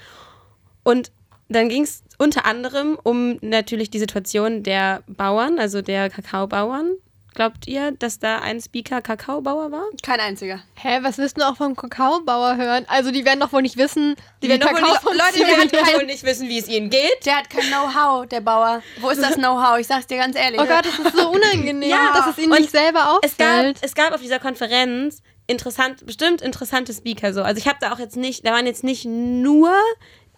[0.84, 1.12] Und
[1.50, 6.92] dann ging es unter anderem um natürlich die Situation der Bauern, also der Kakaobauern.
[7.34, 9.84] Glaubt ihr, dass da ein Speaker Kakaobauer war?
[10.02, 10.60] Kein einziger.
[10.74, 12.84] Hä, was willst du auch vom Kakaobauer hören?
[12.88, 15.68] Also die werden doch wohl nicht wissen, Die wie werden doch wohl Kakao nicht, Leute,
[15.68, 17.24] die werden wohl nicht wissen, wie es ihnen geht.
[17.26, 18.82] Der hat kein Know-how, der Bauer.
[19.00, 19.78] Wo ist das Know-how?
[19.78, 20.60] Ich sag's dir ganz ehrlich.
[20.60, 23.46] Oh Gott, das ist so unangenehm, Ja, dass es ihnen und nicht selber Es gab,
[23.48, 23.78] auffällt.
[23.82, 27.42] es gab auf dieser Konferenz interessant, bestimmt interessante Speaker so.
[27.42, 29.72] Also ich habe da auch jetzt nicht, da waren jetzt nicht nur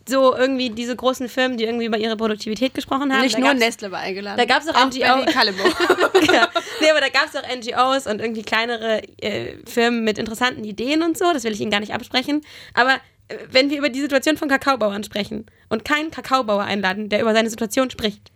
[0.08, 3.22] so irgendwie diese großen Firmen, die irgendwie über ihre Produktivität gesprochen haben.
[3.22, 4.38] Nicht da nur Nestle war eingeladen.
[4.38, 4.98] Da gab's auch auch NGO.
[5.00, 5.62] Benny Calebo.
[6.32, 6.48] ja.
[6.80, 11.02] Nee, aber da gab es auch NGOs und irgendwie kleinere äh, Firmen mit interessanten Ideen
[11.02, 11.32] und so.
[11.32, 12.40] Das will ich Ihnen gar nicht absprechen.
[12.74, 12.94] Aber
[13.28, 17.34] äh, wenn wir über die Situation von Kakaobauern sprechen und keinen Kakaobauer einladen, der über
[17.34, 18.32] seine Situation spricht.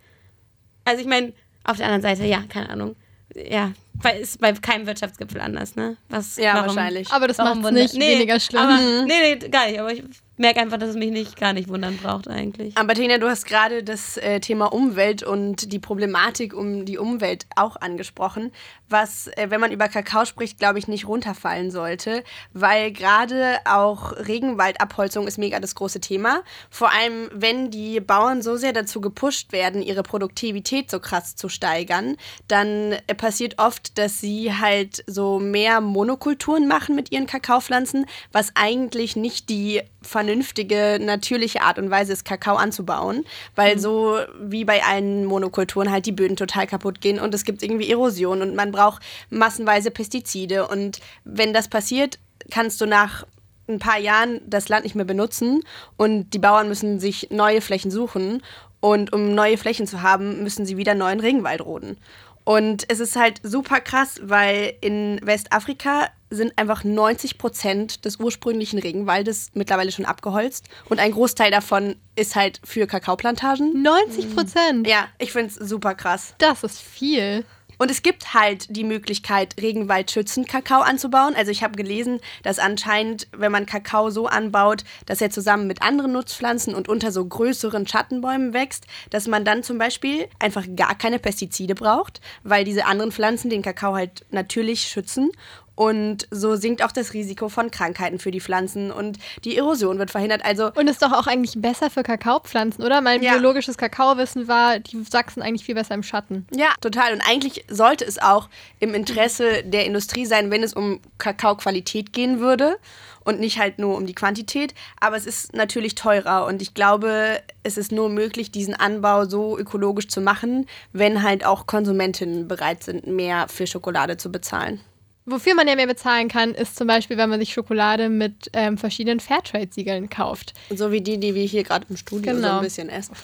[0.85, 2.95] Also ich meine, auf der anderen Seite, ja, keine Ahnung.
[3.35, 5.97] Ja, weil ist bei keinem Wirtschaftsgipfel anders, ne?
[6.09, 6.67] Was, Ja, warum?
[6.75, 7.11] wahrscheinlich.
[7.11, 8.61] Aber das macht es wunder- nicht weniger schlimm.
[8.61, 9.79] Aber, nee, nee, gar nicht.
[9.79, 10.03] Aber ich
[10.37, 12.77] merke einfach, dass es mich nicht gar nicht wundern braucht eigentlich.
[12.77, 17.45] Aber Tina, du hast gerade das äh, Thema Umwelt und die Problematik um die Umwelt
[17.55, 18.51] auch angesprochen,
[18.89, 24.13] was, äh, wenn man über Kakao spricht, glaube ich, nicht runterfallen sollte, weil gerade auch
[24.13, 26.43] Regenwaldabholzung ist mega das große Thema.
[26.69, 31.49] Vor allem, wenn die Bauern so sehr dazu gepusht werden, ihre Produktivität so krass zu
[31.49, 32.17] steigern,
[32.47, 38.51] dann äh, passiert oft, dass sie halt so mehr Monokulturen machen mit ihren Kakaopflanzen, was
[38.55, 39.81] eigentlich nicht die
[40.25, 46.05] vernünftige, natürliche Art und Weise ist, Kakao anzubauen, weil so wie bei allen Monokulturen halt
[46.05, 50.67] die Böden total kaputt gehen und es gibt irgendwie Erosion und man braucht massenweise Pestizide
[50.67, 52.17] und wenn das passiert,
[52.49, 53.25] kannst du nach
[53.67, 55.61] ein paar Jahren das Land nicht mehr benutzen
[55.97, 58.41] und die Bauern müssen sich neue Flächen suchen
[58.79, 61.97] und um neue Flächen zu haben, müssen sie wieder neuen Regenwald roden.
[62.43, 68.79] Und es ist halt super krass, weil in Westafrika sind einfach 90 Prozent des ursprünglichen
[68.79, 70.67] Regenwaldes mittlerweile schon abgeholzt.
[70.89, 73.81] Und ein Großteil davon ist halt für Kakaoplantagen.
[73.81, 74.87] 90 Prozent.
[74.87, 76.35] Ja, ich finde es super krass.
[76.39, 77.45] Das ist viel.
[77.77, 81.35] Und es gibt halt die Möglichkeit, regenwaldschützend Kakao anzubauen.
[81.35, 85.81] Also ich habe gelesen, dass anscheinend, wenn man Kakao so anbaut, dass er zusammen mit
[85.81, 90.97] anderen Nutzpflanzen und unter so größeren Schattenbäumen wächst, dass man dann zum Beispiel einfach gar
[90.97, 95.31] keine Pestizide braucht, weil diese anderen Pflanzen den Kakao halt natürlich schützen.
[95.75, 100.09] Und so sinkt auch das Risiko von Krankheiten für die Pflanzen und die Erosion wird
[100.09, 100.43] verhindert.
[100.45, 103.01] Also Und ist doch auch eigentlich besser für Kakaopflanzen, oder?
[103.01, 103.33] Mein Ja.
[103.33, 106.47] biologisches Kakaowissen war, die wachsen eigentlich viel besser im Schatten.
[106.55, 107.13] Ja, total.
[107.13, 112.39] Und eigentlich sollte es auch im Interesse der Industrie sein, wenn es um Kakaoqualität gehen
[112.39, 112.77] würde
[113.25, 114.73] und nicht halt nur um die Quantität.
[115.01, 119.57] Aber es ist natürlich teurer und ich glaube, es ist nur möglich, diesen Anbau so
[119.57, 124.79] ökologisch zu machen, wenn halt auch Konsumentinnen bereit sind, mehr für Schokolade zu bezahlen.
[125.27, 128.77] Wofür man ja mehr bezahlen kann, ist zum Beispiel, wenn man sich Schokolade mit ähm,
[128.77, 130.53] verschiedenen Fairtrade-Siegeln kauft.
[130.69, 132.57] So wie die, die wir hier gerade im Studio so Genau.
[132.57, 133.15] ein bisschen essen.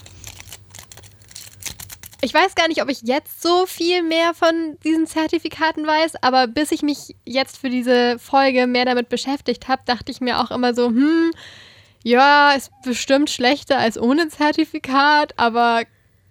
[2.23, 6.45] Ich weiß gar nicht, ob ich jetzt so viel mehr von diesen Zertifikaten weiß, aber
[6.45, 10.51] bis ich mich jetzt für diese Folge mehr damit beschäftigt habe, dachte ich mir auch
[10.51, 11.31] immer so, hm,
[12.03, 15.81] ja, ist bestimmt schlechter als ohne Zertifikat, aber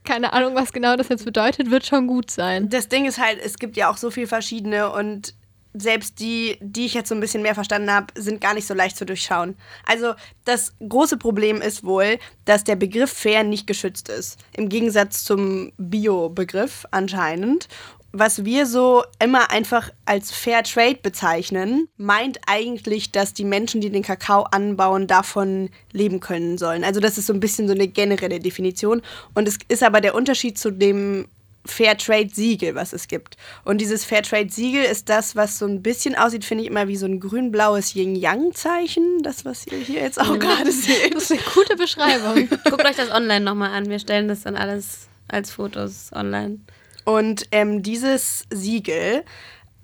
[0.05, 2.69] keine Ahnung, was genau das jetzt bedeutet, wird schon gut sein.
[2.69, 5.35] Das Ding ist halt, es gibt ja auch so viel verschiedene und
[5.75, 8.75] selbst die, die ich jetzt so ein bisschen mehr verstanden habe, sind gar nicht so
[8.75, 9.57] leicht zu durchschauen.
[9.87, 14.39] Also das große Problem ist wohl, dass der Begriff fair nicht geschützt ist.
[14.57, 17.69] Im Gegensatz zum Bio-Begriff anscheinend.
[18.13, 23.91] Was wir so immer einfach als Fair Trade bezeichnen, meint eigentlich, dass die Menschen, die
[23.91, 26.83] den Kakao anbauen, davon leben können sollen.
[26.83, 29.01] Also das ist so ein bisschen so eine generelle Definition.
[29.35, 31.29] Und es ist aber der Unterschied zu dem
[31.67, 33.37] Fairtrade-Siegel, was es gibt.
[33.65, 37.07] Und dieses Fairtrade-Siegel ist das, was so ein bisschen aussieht, finde ich immer wie so
[37.07, 39.23] ein grün-blaues Yin-Yang-Zeichen.
[39.23, 41.15] Das, was ihr hier jetzt auch gerade seht.
[41.15, 42.49] Das ist eine gute Beschreibung.
[42.65, 43.89] Guckt euch das online nochmal an.
[43.89, 46.61] Wir stellen das dann alles als Fotos online.
[47.05, 49.25] Und ähm, dieses Siegel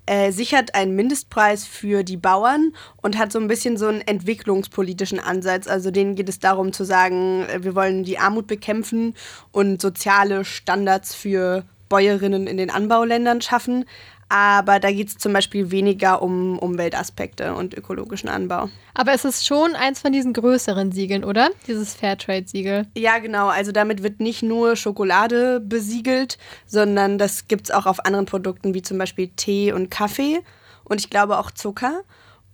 [0.07, 5.19] äh, sichert einen Mindestpreis für die Bauern und hat so ein bisschen so einen entwicklungspolitischen
[5.19, 5.67] Ansatz.
[5.67, 9.13] Also denen geht es darum zu sagen, äh, wir wollen die Armut bekämpfen
[9.51, 13.85] und soziale Standards für Bäuerinnen in den Anbauländern schaffen.
[14.29, 18.69] Aber da geht es zum Beispiel weniger um Umweltaspekte und ökologischen Anbau.
[18.93, 21.49] Aber es ist schon eins von diesen größeren Siegeln, oder?
[21.65, 22.87] Dieses Fairtrade-Siegel.
[22.97, 23.47] Ja, genau.
[23.47, 28.73] Also damit wird nicht nur Schokolade besiegelt, sondern das gibt es auch auf anderen Produkten
[28.73, 30.41] wie zum Beispiel Tee und Kaffee
[30.83, 32.01] und ich glaube auch Zucker.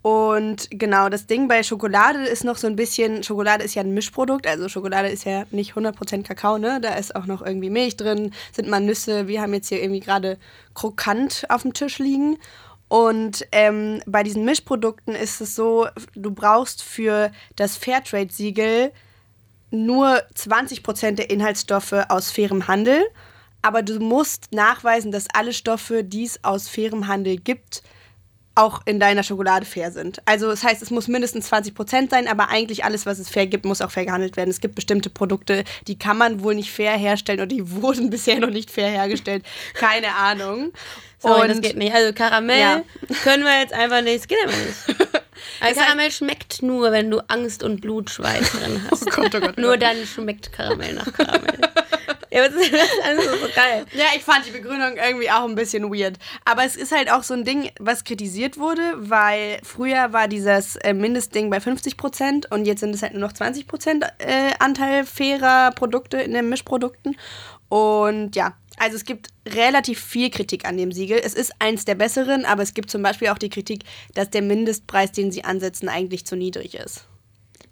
[0.04, 3.94] Und genau, das Ding bei Schokolade ist noch so ein bisschen, Schokolade ist ja ein
[3.94, 6.82] Mischprodukt, also Schokolade ist ja nicht 100% Kakao, ne?
[6.82, 9.30] Da ist auch noch irgendwie Milch drin, sind mal Nüsse.
[9.30, 10.38] Wir haben jetzt hier irgendwie gerade
[10.74, 12.38] krokant auf dem Tisch liegen.
[12.90, 18.92] Und ähm, bei diesen Mischprodukten ist es so, du brauchst für das Fairtrade-Siegel
[19.72, 23.02] nur 20% der Inhaltsstoffe aus fairem Handel.
[23.62, 27.84] Aber du musst nachweisen, dass alle Stoffe, die es aus fairem Handel gibt,
[28.56, 30.22] auch in deiner Schokolade fair sind.
[30.26, 33.66] Also das heißt, es muss mindestens 20% sein, aber eigentlich alles, was es fair gibt,
[33.66, 34.50] muss auch fair gehandelt werden.
[34.52, 38.40] Es gibt bestimmte Produkte, die kann man wohl nicht fair herstellen oder die wurden bisher
[38.40, 39.44] noch nicht fair hergestellt.
[39.74, 40.72] Keine Ahnung.
[41.20, 41.96] Sorry, das geht nicht.
[41.96, 42.82] Also Karamell Ja.
[43.24, 44.20] können wir jetzt einfach nicht.
[44.20, 45.14] Das geht aber nicht.
[45.62, 49.08] Halt- Karamell schmeckt nur, wenn du Angst und Blutschweiß drin hast.
[49.08, 49.82] Oh Gott, oh Gott, oh nur Gott.
[49.82, 51.60] dann schmeckt Karamell nach Karamell.
[52.34, 53.86] ja, aber das ist alles so geil.
[53.94, 56.18] Ja, ich fand die Begründung irgendwie auch ein bisschen weird.
[56.46, 60.76] Aber es ist halt auch so ein Ding, was kritisiert wurde, weil früher war dieses
[60.78, 65.72] äh, Mindestding bei 50% und jetzt sind es halt nur noch 20% äh, Anteil fairer
[65.72, 67.16] Produkte in den Mischprodukten.
[67.70, 71.22] Und ja, also es gibt relativ viel Kritik an dem Siegel.
[71.24, 73.84] Es ist eins der besseren, aber es gibt zum Beispiel auch die Kritik,
[74.16, 77.06] dass der Mindestpreis, den sie ansetzen, eigentlich zu niedrig ist.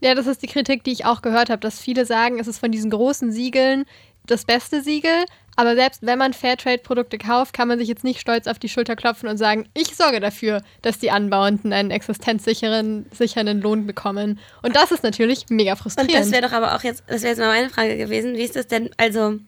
[0.03, 2.57] Ja, das ist die Kritik, die ich auch gehört habe, dass viele sagen, es ist
[2.57, 3.85] von diesen großen Siegeln
[4.25, 5.25] das beste Siegel.
[5.57, 8.95] Aber selbst wenn man Fairtrade-Produkte kauft, kann man sich jetzt nicht stolz auf die Schulter
[8.95, 14.39] klopfen und sagen, ich sorge dafür, dass die Anbauenden einen existenzsicheren sichernden Lohn bekommen.
[14.63, 16.15] Und das ist natürlich mega Und frustrierend.
[16.15, 18.35] das wäre doch aber auch jetzt, das wäre jetzt mal meine Frage gewesen.
[18.35, 18.89] Wie ist das denn?
[18.97, 19.39] Also,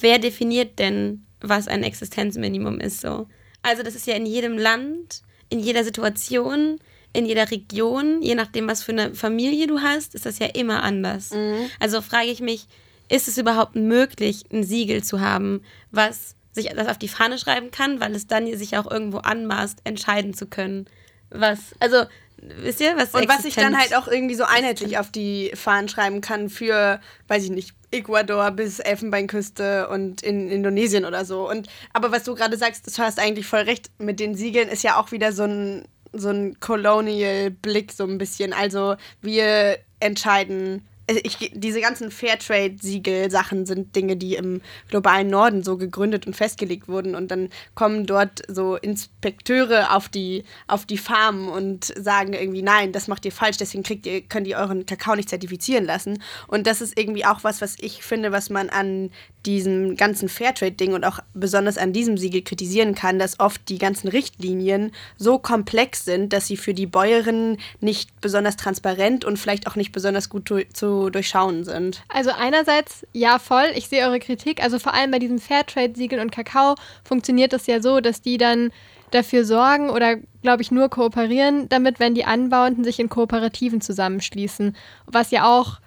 [0.00, 3.26] wer definiert denn, was ein Existenzminimum ist so?
[3.62, 6.78] Also, das ist ja in jedem Land, in jeder Situation,
[7.12, 10.82] in jeder Region, je nachdem, was für eine Familie du hast, ist das ja immer
[10.82, 11.30] anders.
[11.78, 12.66] Also frage ich mich,
[13.12, 17.70] ist es überhaupt möglich, ein Siegel zu haben, was sich das auf die Fahne schreiben
[17.70, 20.86] kann, weil es dann sich auch irgendwo anmaßt, entscheiden zu können,
[21.30, 22.04] was, also,
[22.36, 25.88] wisst ihr, was Und was ich dann halt auch irgendwie so einheitlich auf die Fahnen
[25.88, 31.48] schreiben kann für, weiß ich nicht, Ecuador bis Elfenbeinküste und in Indonesien oder so.
[31.48, 34.82] Und aber was du gerade sagst, du hast eigentlich voll recht, mit den Siegeln ist
[34.82, 38.52] ja auch wieder so ein, so ein Colonial-Blick so ein bisschen.
[38.52, 46.26] Also wir entscheiden, ich, diese ganzen Fairtrade-Siegel-Sachen sind Dinge, die im globalen Norden so gegründet
[46.26, 47.14] und festgelegt wurden.
[47.14, 52.92] Und dann kommen dort so Inspekteure auf die, auf die Farmen und sagen irgendwie, nein,
[52.92, 56.22] das macht ihr falsch, deswegen kriegt ihr, könnt ihr euren Kakao nicht zertifizieren lassen.
[56.46, 59.10] Und das ist irgendwie auch was, was ich finde, was man an
[59.46, 64.08] diesem ganzen Fairtrade-Ding und auch besonders an diesem Siegel kritisieren kann, dass oft die ganzen
[64.08, 69.76] Richtlinien so komplex sind, dass sie für die Bäuerinnen nicht besonders transparent und vielleicht auch
[69.76, 72.02] nicht besonders gut zu durchschauen sind.
[72.08, 74.62] Also einerseits, ja, voll, ich sehe eure Kritik.
[74.62, 78.70] Also vor allem bei diesem Fairtrade-Siegel und Kakao funktioniert das ja so, dass die dann
[79.10, 84.74] dafür sorgen oder, glaube ich, nur kooperieren damit, wenn die Anbauenden sich in Kooperativen zusammenschließen.
[85.06, 85.80] Was ja auch,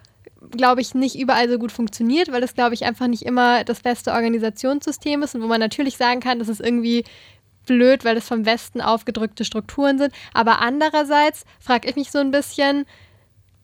[0.51, 3.81] glaube ich, nicht überall so gut funktioniert, weil das, glaube ich, einfach nicht immer das
[3.81, 7.03] beste Organisationssystem ist und wo man natürlich sagen kann, das ist irgendwie
[7.65, 10.13] blöd, weil es vom Westen aufgedrückte Strukturen sind.
[10.33, 12.85] Aber andererseits frage ich mich so ein bisschen,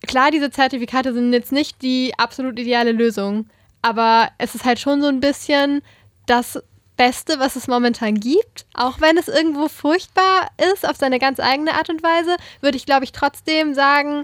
[0.07, 3.47] klar, diese Zertifikate sind jetzt nicht die absolut ideale Lösung,
[3.81, 5.81] aber es ist halt schon so ein bisschen
[6.25, 6.61] das
[6.97, 8.65] Beste, was es momentan gibt.
[8.73, 12.85] Auch wenn es irgendwo furchtbar ist, auf seine ganz eigene Art und Weise, würde ich,
[12.85, 14.23] glaube ich, trotzdem sagen,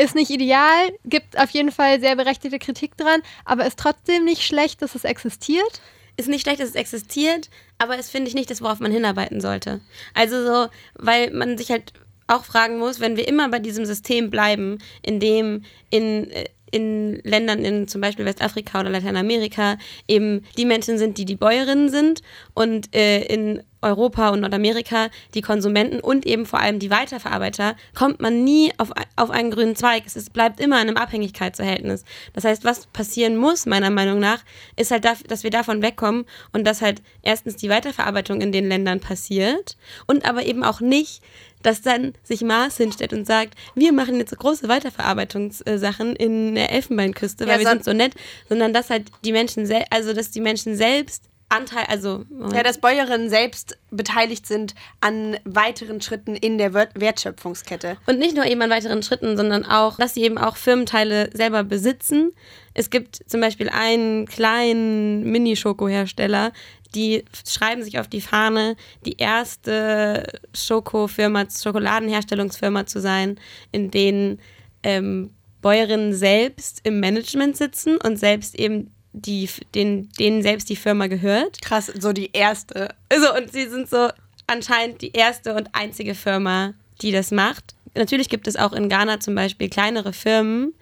[0.00, 4.42] ist nicht ideal, gibt auf jeden Fall sehr berechtigte Kritik dran, aber ist trotzdem nicht
[4.42, 5.80] schlecht, dass es existiert.
[6.16, 9.40] Ist nicht schlecht, dass es existiert, aber es finde ich nicht das, worauf man hinarbeiten
[9.40, 9.80] sollte.
[10.12, 11.92] Also so, weil man sich halt
[12.26, 17.20] auch fragen muss, wenn wir immer bei diesem System bleiben, in dem in, äh, in
[17.24, 22.22] Ländern in zum Beispiel Westafrika oder Lateinamerika eben die Menschen sind, die die Bäuerinnen sind
[22.54, 28.20] und äh, in Europa und Nordamerika die Konsumenten und eben vor allem die Weiterverarbeiter, kommt
[28.20, 30.04] man nie auf, auf einen grünen Zweig.
[30.06, 32.04] Es ist, bleibt immer in einem Abhängigkeitsverhältnis.
[32.32, 34.42] Das heißt, was passieren muss, meiner Meinung nach,
[34.76, 39.00] ist halt, dass wir davon wegkommen und dass halt erstens die Weiterverarbeitung in den Ländern
[39.00, 41.22] passiert und aber eben auch nicht,
[41.62, 46.72] dass dann sich Mars hinstellt und sagt, wir machen jetzt so große Weiterverarbeitungssachen in der
[46.72, 48.14] Elfenbeinküste, weil ja, wir sind so nett,
[48.48, 52.24] sondern dass halt die Menschen, also dass die Menschen selbst Anteil, also.
[52.54, 57.96] Ja, dass Bäuerinnen selbst beteiligt sind an weiteren Schritten in der Wertschöpfungskette.
[58.06, 61.64] Und nicht nur eben an weiteren Schritten, sondern auch, dass sie eben auch Firmenteile selber
[61.64, 62.32] besitzen.
[62.72, 66.52] Es gibt zum Beispiel einen kleinen Mini-Schoko-Hersteller,
[66.94, 73.38] die schreiben sich auf die Fahne, die erste Schokofirma, Schokoladenherstellungsfirma zu sein,
[73.72, 74.40] in denen
[74.82, 75.30] ähm,
[75.62, 81.60] Bäuerinnen selbst im Management sitzen und selbst eben die, den, denen selbst die Firma gehört.
[81.62, 82.94] Krass, so die erste.
[83.08, 84.08] Also, und sie sind so
[84.46, 87.74] anscheinend die erste und einzige Firma, die das macht.
[87.94, 90.74] Natürlich gibt es auch in Ghana zum Beispiel kleinere Firmen,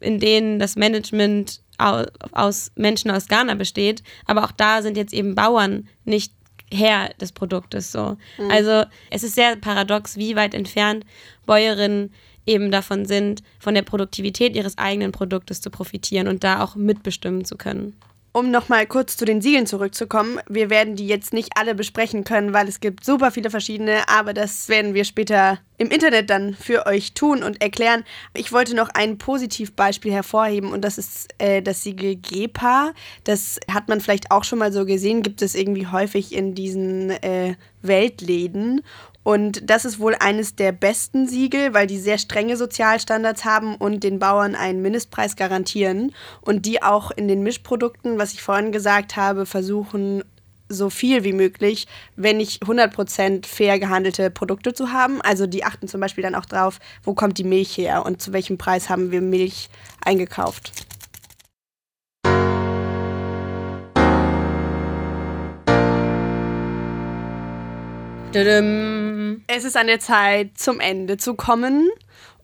[0.00, 5.36] in denen das Management aus Menschen aus Ghana besteht, aber auch da sind jetzt eben
[5.36, 6.32] Bauern nicht
[6.72, 8.16] Herr des Produktes so.
[8.36, 8.50] Mhm.
[8.50, 11.06] Also es ist sehr paradox, wie weit entfernt
[11.46, 12.12] Bäuerinnen
[12.48, 17.44] eben davon sind, von der Produktivität ihres eigenen Produktes zu profitieren und da auch mitbestimmen
[17.44, 17.94] zu können
[18.38, 22.52] um nochmal kurz zu den Siegeln zurückzukommen, wir werden die jetzt nicht alle besprechen können,
[22.52, 26.86] weil es gibt super viele verschiedene, aber das werden wir später im Internet dann für
[26.86, 28.04] euch tun und erklären.
[28.34, 32.92] Ich wollte noch ein Positivbeispiel hervorheben und das ist äh, das Siegel GEPA.
[33.24, 37.10] Das hat man vielleicht auch schon mal so gesehen, gibt es irgendwie häufig in diesen
[37.10, 38.82] äh, Weltläden.
[39.28, 44.02] Und das ist wohl eines der besten Siegel, weil die sehr strenge Sozialstandards haben und
[44.02, 46.14] den Bauern einen Mindestpreis garantieren.
[46.40, 50.24] Und die auch in den Mischprodukten, was ich vorhin gesagt habe, versuchen,
[50.70, 55.20] so viel wie möglich, wenn nicht 100% fair gehandelte Produkte zu haben.
[55.20, 58.32] Also die achten zum Beispiel dann auch drauf, wo kommt die Milch her und zu
[58.32, 59.68] welchem Preis haben wir Milch
[60.02, 60.87] eingekauft.
[69.46, 71.88] Es ist an der Zeit, zum Ende zu kommen.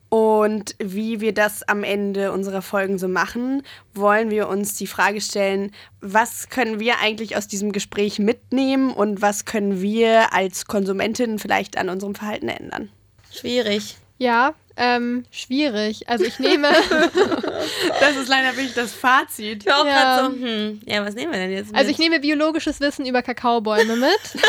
[0.09, 3.63] Und wie wir das am Ende unserer Folgen so machen,
[3.95, 9.23] wollen wir uns die Frage stellen, was können wir eigentlich aus diesem Gespräch mitnehmen und
[9.23, 12.91] was können wir als Konsumentinnen vielleicht an unserem Verhalten ändern?
[13.33, 13.97] Schwierig.
[14.18, 16.09] Ja, ähm, schwierig.
[16.09, 16.68] Also ich nehme.
[18.00, 19.64] das ist leider wirklich das Fazit.
[19.64, 20.24] Ich auch ja.
[20.24, 21.68] so, hm, ja, was nehmen wir denn jetzt?
[21.68, 21.77] Mit?
[21.77, 24.20] Also ich nehme biologisches Wissen über Kakaobäume mit.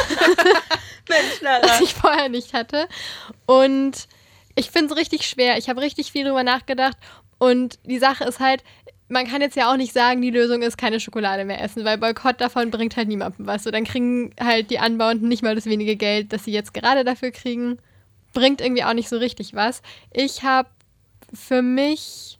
[1.09, 2.87] Mensch, Was ich vorher nicht hatte.
[3.45, 4.07] Und
[4.55, 5.57] ich finde es richtig schwer.
[5.57, 6.97] Ich habe richtig viel drüber nachgedacht.
[7.37, 8.63] Und die Sache ist halt,
[9.07, 11.99] man kann jetzt ja auch nicht sagen, die Lösung ist keine Schokolade mehr essen, weil
[11.99, 13.63] Boykott davon bringt halt niemandem was.
[13.63, 17.03] So, dann kriegen halt die Anbauenden nicht mal das wenige Geld, das sie jetzt gerade
[17.03, 17.77] dafür kriegen.
[18.35, 19.81] Bringt irgendwie auch nicht so richtig was.
[20.11, 20.69] Ich habe
[21.33, 22.37] für mich,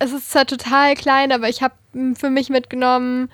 [0.00, 1.74] es ist zwar total klein, aber ich habe
[2.14, 3.30] für mich mitgenommen,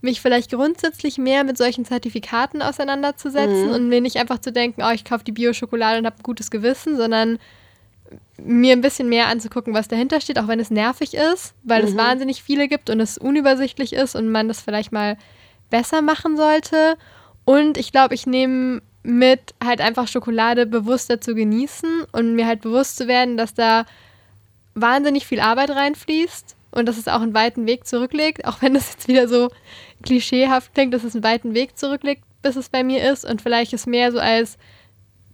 [0.00, 3.74] mich vielleicht grundsätzlich mehr mit solchen Zertifikaten auseinanderzusetzen mhm.
[3.74, 6.50] und mir nicht einfach zu denken, oh, ich kaufe die Bio-Schokolade und habe ein gutes
[6.50, 7.38] Gewissen, sondern
[8.38, 11.96] mir ein bisschen mehr anzugucken, was dahinter steht, auch wenn es nervig ist, weil es
[11.96, 15.16] wahnsinnig viele gibt und es unübersichtlich ist und man das vielleicht mal
[15.70, 16.96] besser machen sollte.
[17.44, 22.60] Und ich glaube, ich nehme mit, halt einfach Schokolade bewusster zu genießen und mir halt
[22.60, 23.86] bewusst zu werden, dass da
[24.74, 28.92] wahnsinnig viel Arbeit reinfließt und dass es auch einen weiten Weg zurücklegt, auch wenn das
[28.92, 29.50] jetzt wieder so
[30.02, 33.72] klischeehaft klingt, dass es einen weiten Weg zurücklegt, bis es bei mir ist und vielleicht
[33.72, 34.58] es mehr so als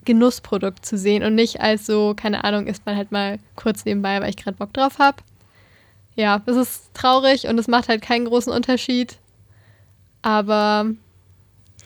[0.04, 4.20] Genussprodukt zu sehen und nicht als so, keine Ahnung, isst man halt mal kurz nebenbei,
[4.20, 5.22] weil ich gerade Bock drauf habe.
[6.14, 9.16] Ja, das ist traurig und es macht halt keinen großen Unterschied.
[10.20, 10.86] Aber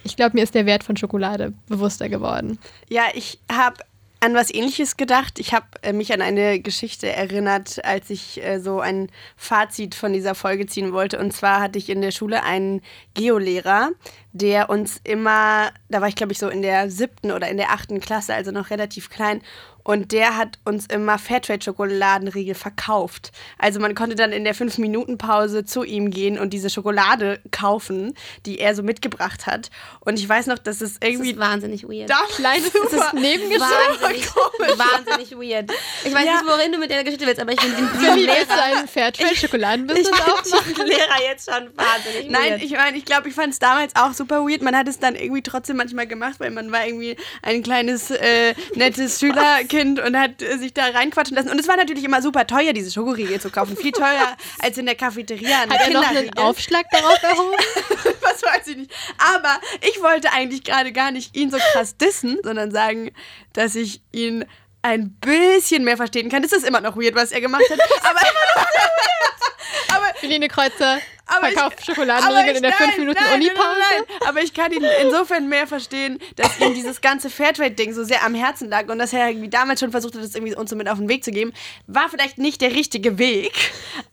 [0.06, 2.58] ich glaube, mir ist der Wert von Schokolade bewusster geworden.
[2.88, 3.76] Ja, ich habe
[4.20, 5.38] an was ähnliches gedacht.
[5.38, 10.12] Ich habe äh, mich an eine Geschichte erinnert, als ich äh, so ein Fazit von
[10.12, 11.18] dieser Folge ziehen wollte.
[11.18, 12.80] Und zwar hatte ich in der Schule einen
[13.14, 13.90] Geolehrer,
[14.32, 17.70] der uns immer, da war ich glaube ich so in der siebten oder in der
[17.70, 19.42] achten Klasse, also noch relativ klein.
[19.86, 23.30] Und der hat uns immer Fairtrade-Schokoladenriegel verkauft.
[23.56, 28.14] Also man konnte dann in der 5-Minuten-Pause zu ihm gehen und diese Schokolade kaufen,
[28.46, 29.70] die er so mitgebracht hat.
[30.00, 31.34] Und ich weiß noch, dass es irgendwie...
[31.34, 32.10] Das ist wahnsinnig weird.
[32.10, 33.60] Da Kleines ist das Nebengeschäft.
[34.00, 34.28] Wahnsinnig,
[34.76, 35.70] wahnsinnig weird.
[36.04, 36.32] Ich weiß Ja.
[36.32, 38.62] nicht, worin du mit der Geschichte willst, aber ich finde den Wie willst du Lehrer,
[38.64, 40.86] ein ich Fairtrade-Schokoladenbusiness aufmachen?
[40.86, 42.62] Lehrer jetzt schon wahnsinnig Nein, weird.
[42.64, 44.62] ich meine, ich glaube, ich fand es damals auch super weird.
[44.62, 48.54] Man hat es dann irgendwie trotzdem manchmal gemacht, weil man war irgendwie ein kleines, äh,
[48.74, 51.50] nettes Schülerkind und hat äh, sich da reinquatschen lassen.
[51.50, 53.76] Und es war natürlich immer super teuer, diese Schokoriegel zu kaufen.
[53.76, 55.62] Viel teurer als in der Cafeteria.
[55.62, 56.36] an Hat er noch einen.
[56.36, 57.56] Aufschlag darauf erhoben?
[58.20, 58.94] Was weiß ich nicht.
[59.34, 63.10] Aber ich wollte eigentlich gerade gar nicht ihn so krass dissen, sondern sagen,
[63.52, 64.44] dass ich ihn
[64.86, 66.42] ein bisschen mehr verstehen kann.
[66.42, 67.78] Das ist immer noch weird, was er gemacht hat.
[68.04, 68.20] Aber,
[69.96, 73.34] aber Helene Kreuzer Aber ich- verkauft aber Schokoladenriegel ich- in der nein, 5 Minuten nein,
[73.34, 73.78] Uni-Pause.
[73.90, 74.18] nein.
[74.28, 78.34] Aber ich kann ihn insofern mehr verstehen, dass ihm dieses ganze Fairtrade-Ding so sehr am
[78.34, 80.88] Herzen lag und dass er irgendwie damals schon versucht hat, das irgendwie uns so mit
[80.88, 81.52] auf den Weg zu geben.
[81.86, 83.52] War vielleicht nicht der richtige Weg,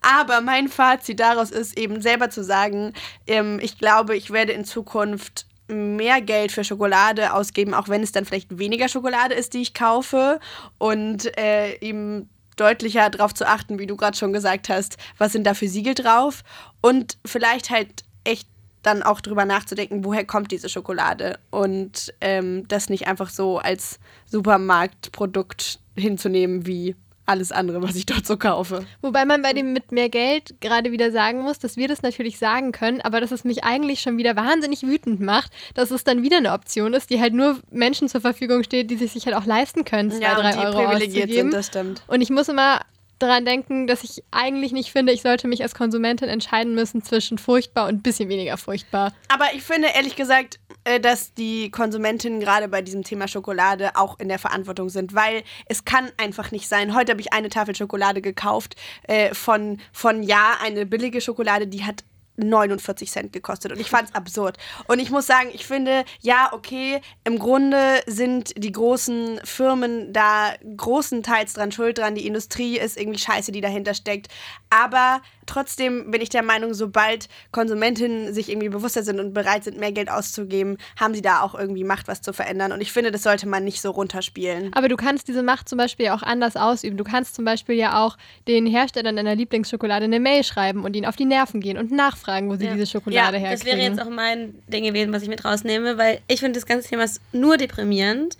[0.01, 2.93] aber mein Fazit daraus ist eben selber zu sagen,
[3.27, 8.11] ähm, ich glaube, ich werde in Zukunft mehr Geld für Schokolade ausgeben, auch wenn es
[8.11, 10.39] dann vielleicht weniger Schokolade ist, die ich kaufe.
[10.77, 15.45] Und äh, eben deutlicher darauf zu achten, wie du gerade schon gesagt hast, was sind
[15.45, 16.43] da für Siegel drauf?
[16.81, 18.47] Und vielleicht halt echt
[18.83, 21.39] dann auch drüber nachzudenken, woher kommt diese Schokolade?
[21.49, 26.95] Und ähm, das nicht einfach so als Supermarktprodukt hinzunehmen wie
[27.25, 28.85] alles andere, was ich dort so kaufe.
[29.01, 32.37] Wobei man bei dem mit mehr Geld gerade wieder sagen muss, dass wir das natürlich
[32.37, 36.21] sagen können, aber dass es mich eigentlich schon wieder wahnsinnig wütend macht, dass es dann
[36.23, 39.45] wieder eine Option ist, die halt nur Menschen zur Verfügung steht, die sich halt auch
[39.45, 41.51] leisten können, zwei, Ja, drei und die Euro privilegiert auszugeben.
[41.51, 42.03] sind, das stimmt.
[42.07, 42.79] Und ich muss immer
[43.19, 47.37] daran denken, dass ich eigentlich nicht finde, ich sollte mich als Konsumentin entscheiden müssen zwischen
[47.37, 49.13] furchtbar und ein bisschen weniger furchtbar.
[49.29, 54.19] Aber ich finde ehrlich gesagt, äh, dass die Konsumentinnen gerade bei diesem Thema Schokolade auch
[54.19, 56.95] in der Verantwortung sind, weil es kann einfach nicht sein.
[56.95, 61.83] Heute habe ich eine Tafel Schokolade gekauft äh, von, von Ja, eine billige Schokolade, die
[61.83, 62.03] hat
[62.37, 64.57] 49 Cent gekostet und ich fand es absurd.
[64.87, 70.53] Und ich muss sagen, ich finde, ja, okay, im Grunde sind die großen Firmen da
[70.77, 74.29] großenteils dran schuld dran, die Industrie ist irgendwie scheiße, die dahinter steckt.
[74.69, 79.79] Aber trotzdem bin ich der Meinung, sobald Konsumentinnen sich irgendwie bewusster sind und bereit sind,
[79.79, 82.71] mehr Geld auszugeben, haben sie da auch irgendwie Macht, was zu verändern.
[82.71, 84.73] Und ich finde, das sollte man nicht so runterspielen.
[84.73, 86.97] Aber du kannst diese Macht zum Beispiel ja auch anders ausüben.
[86.97, 88.17] Du kannst zum Beispiel ja auch
[88.47, 92.49] den Herstellern deiner Lieblingsschokolade eine Mail schreiben und ihnen auf die Nerven gehen und nachfragen,
[92.49, 93.51] wo sie diese Schokolade ja, herkriegen.
[93.51, 96.65] Das wäre jetzt auch mein Ding gewesen, was ich mit rausnehme, weil ich finde das
[96.65, 98.37] ganze Thema ist nur deprimierend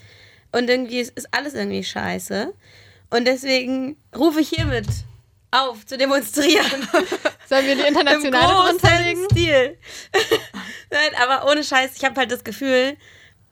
[0.52, 2.54] und irgendwie ist, ist alles irgendwie scheiße.
[3.10, 4.88] Und deswegen rufe ich hiermit
[5.54, 6.88] auf zu demonstrieren.
[7.50, 9.28] Sollen wir die Im internationale drunter großen legen?
[9.32, 9.78] Stil.
[10.92, 12.98] Nein, aber ohne Scheiß, ich habe halt das Gefühl,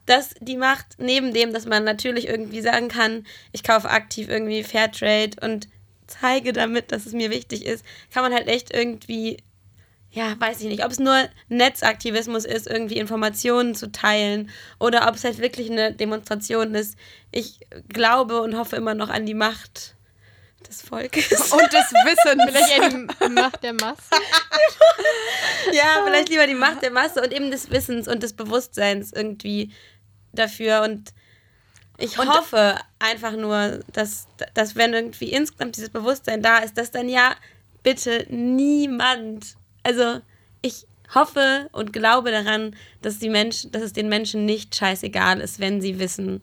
[0.06, 4.64] dass die Macht neben dem, dass man natürlich irgendwie sagen kann, ich kaufe aktiv irgendwie
[4.64, 5.68] Fairtrade und
[6.08, 9.38] zeige damit, dass es mir wichtig ist, kann man halt echt irgendwie,
[10.10, 14.50] ja, weiß ich nicht, ob es nur Netzaktivismus ist, irgendwie Informationen zu teilen
[14.80, 16.98] oder ob es halt wirklich eine Demonstration ist.
[17.32, 19.96] Ich glaube und hoffe immer noch an die Macht
[20.72, 21.52] des Volkes.
[21.52, 22.40] Und das Wissen.
[22.48, 24.02] Vielleicht eher die Macht der Masse.
[25.74, 29.72] Ja, vielleicht lieber die Macht der Masse und eben des Wissens und des Bewusstseins irgendwie
[30.34, 30.82] dafür.
[30.82, 31.14] Und
[31.98, 37.08] ich hoffe einfach nur, dass, dass wenn irgendwie insgesamt dieses Bewusstsein da ist, dass dann
[37.08, 37.36] ja
[37.84, 40.20] bitte niemand, also
[40.62, 45.60] ich hoffe und glaube daran, dass die Menschen, dass es den Menschen nicht scheißegal ist,
[45.60, 46.42] wenn sie wissen,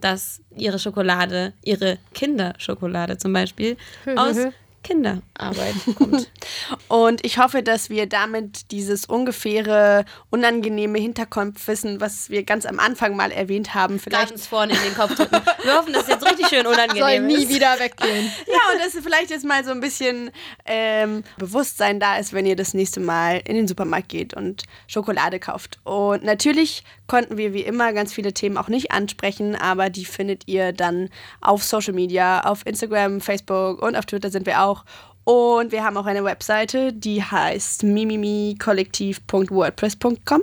[0.00, 3.76] dass ihre Schokolade, ihre Kinderschokolade zum Beispiel,
[4.16, 4.36] aus
[4.82, 6.28] Kinderarbeit kommt.
[6.88, 13.16] Und ich hoffe, dass wir damit dieses ungefähre, unangenehme Hinterkopfwissen, was wir ganz am Anfang
[13.16, 15.40] mal erwähnt haben, vielleicht uns vorne in den Kopf drücken.
[15.62, 17.48] Wir hoffen, dass es jetzt richtig schön unangenehm Soll nie ist.
[17.48, 18.30] wieder weggehen.
[18.52, 20.30] Ja, und dass vielleicht jetzt mal so ein bisschen
[20.66, 25.38] ähm, Bewusstsein da ist, wenn ihr das nächste Mal in den Supermarkt geht und Schokolade
[25.38, 25.78] kauft.
[25.84, 30.48] Und natürlich konnten wir wie immer ganz viele Themen auch nicht ansprechen, aber die findet
[30.48, 31.10] ihr dann
[31.42, 34.86] auf Social Media, auf Instagram, Facebook und auf Twitter sind wir auch.
[35.24, 40.42] Und wir haben auch eine Webseite, die heißt mimimikollektiv.wordpress.com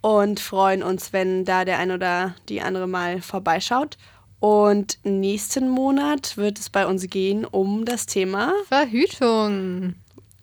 [0.00, 3.98] und freuen uns, wenn da der ein oder die andere mal vorbeischaut.
[4.38, 9.96] Und nächsten Monat wird es bei uns gehen um das Thema Verhütung.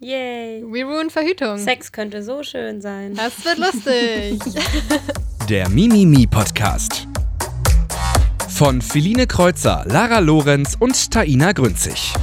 [0.03, 0.61] Yay.
[0.65, 1.57] We ruin Verhütung.
[1.57, 3.15] Sex könnte so schön sein.
[3.15, 4.37] Das wird lustig.
[5.49, 7.07] Der Mimimi Podcast.
[8.49, 12.13] Von Philine Kreuzer, Lara Lorenz und Taina Grünzig.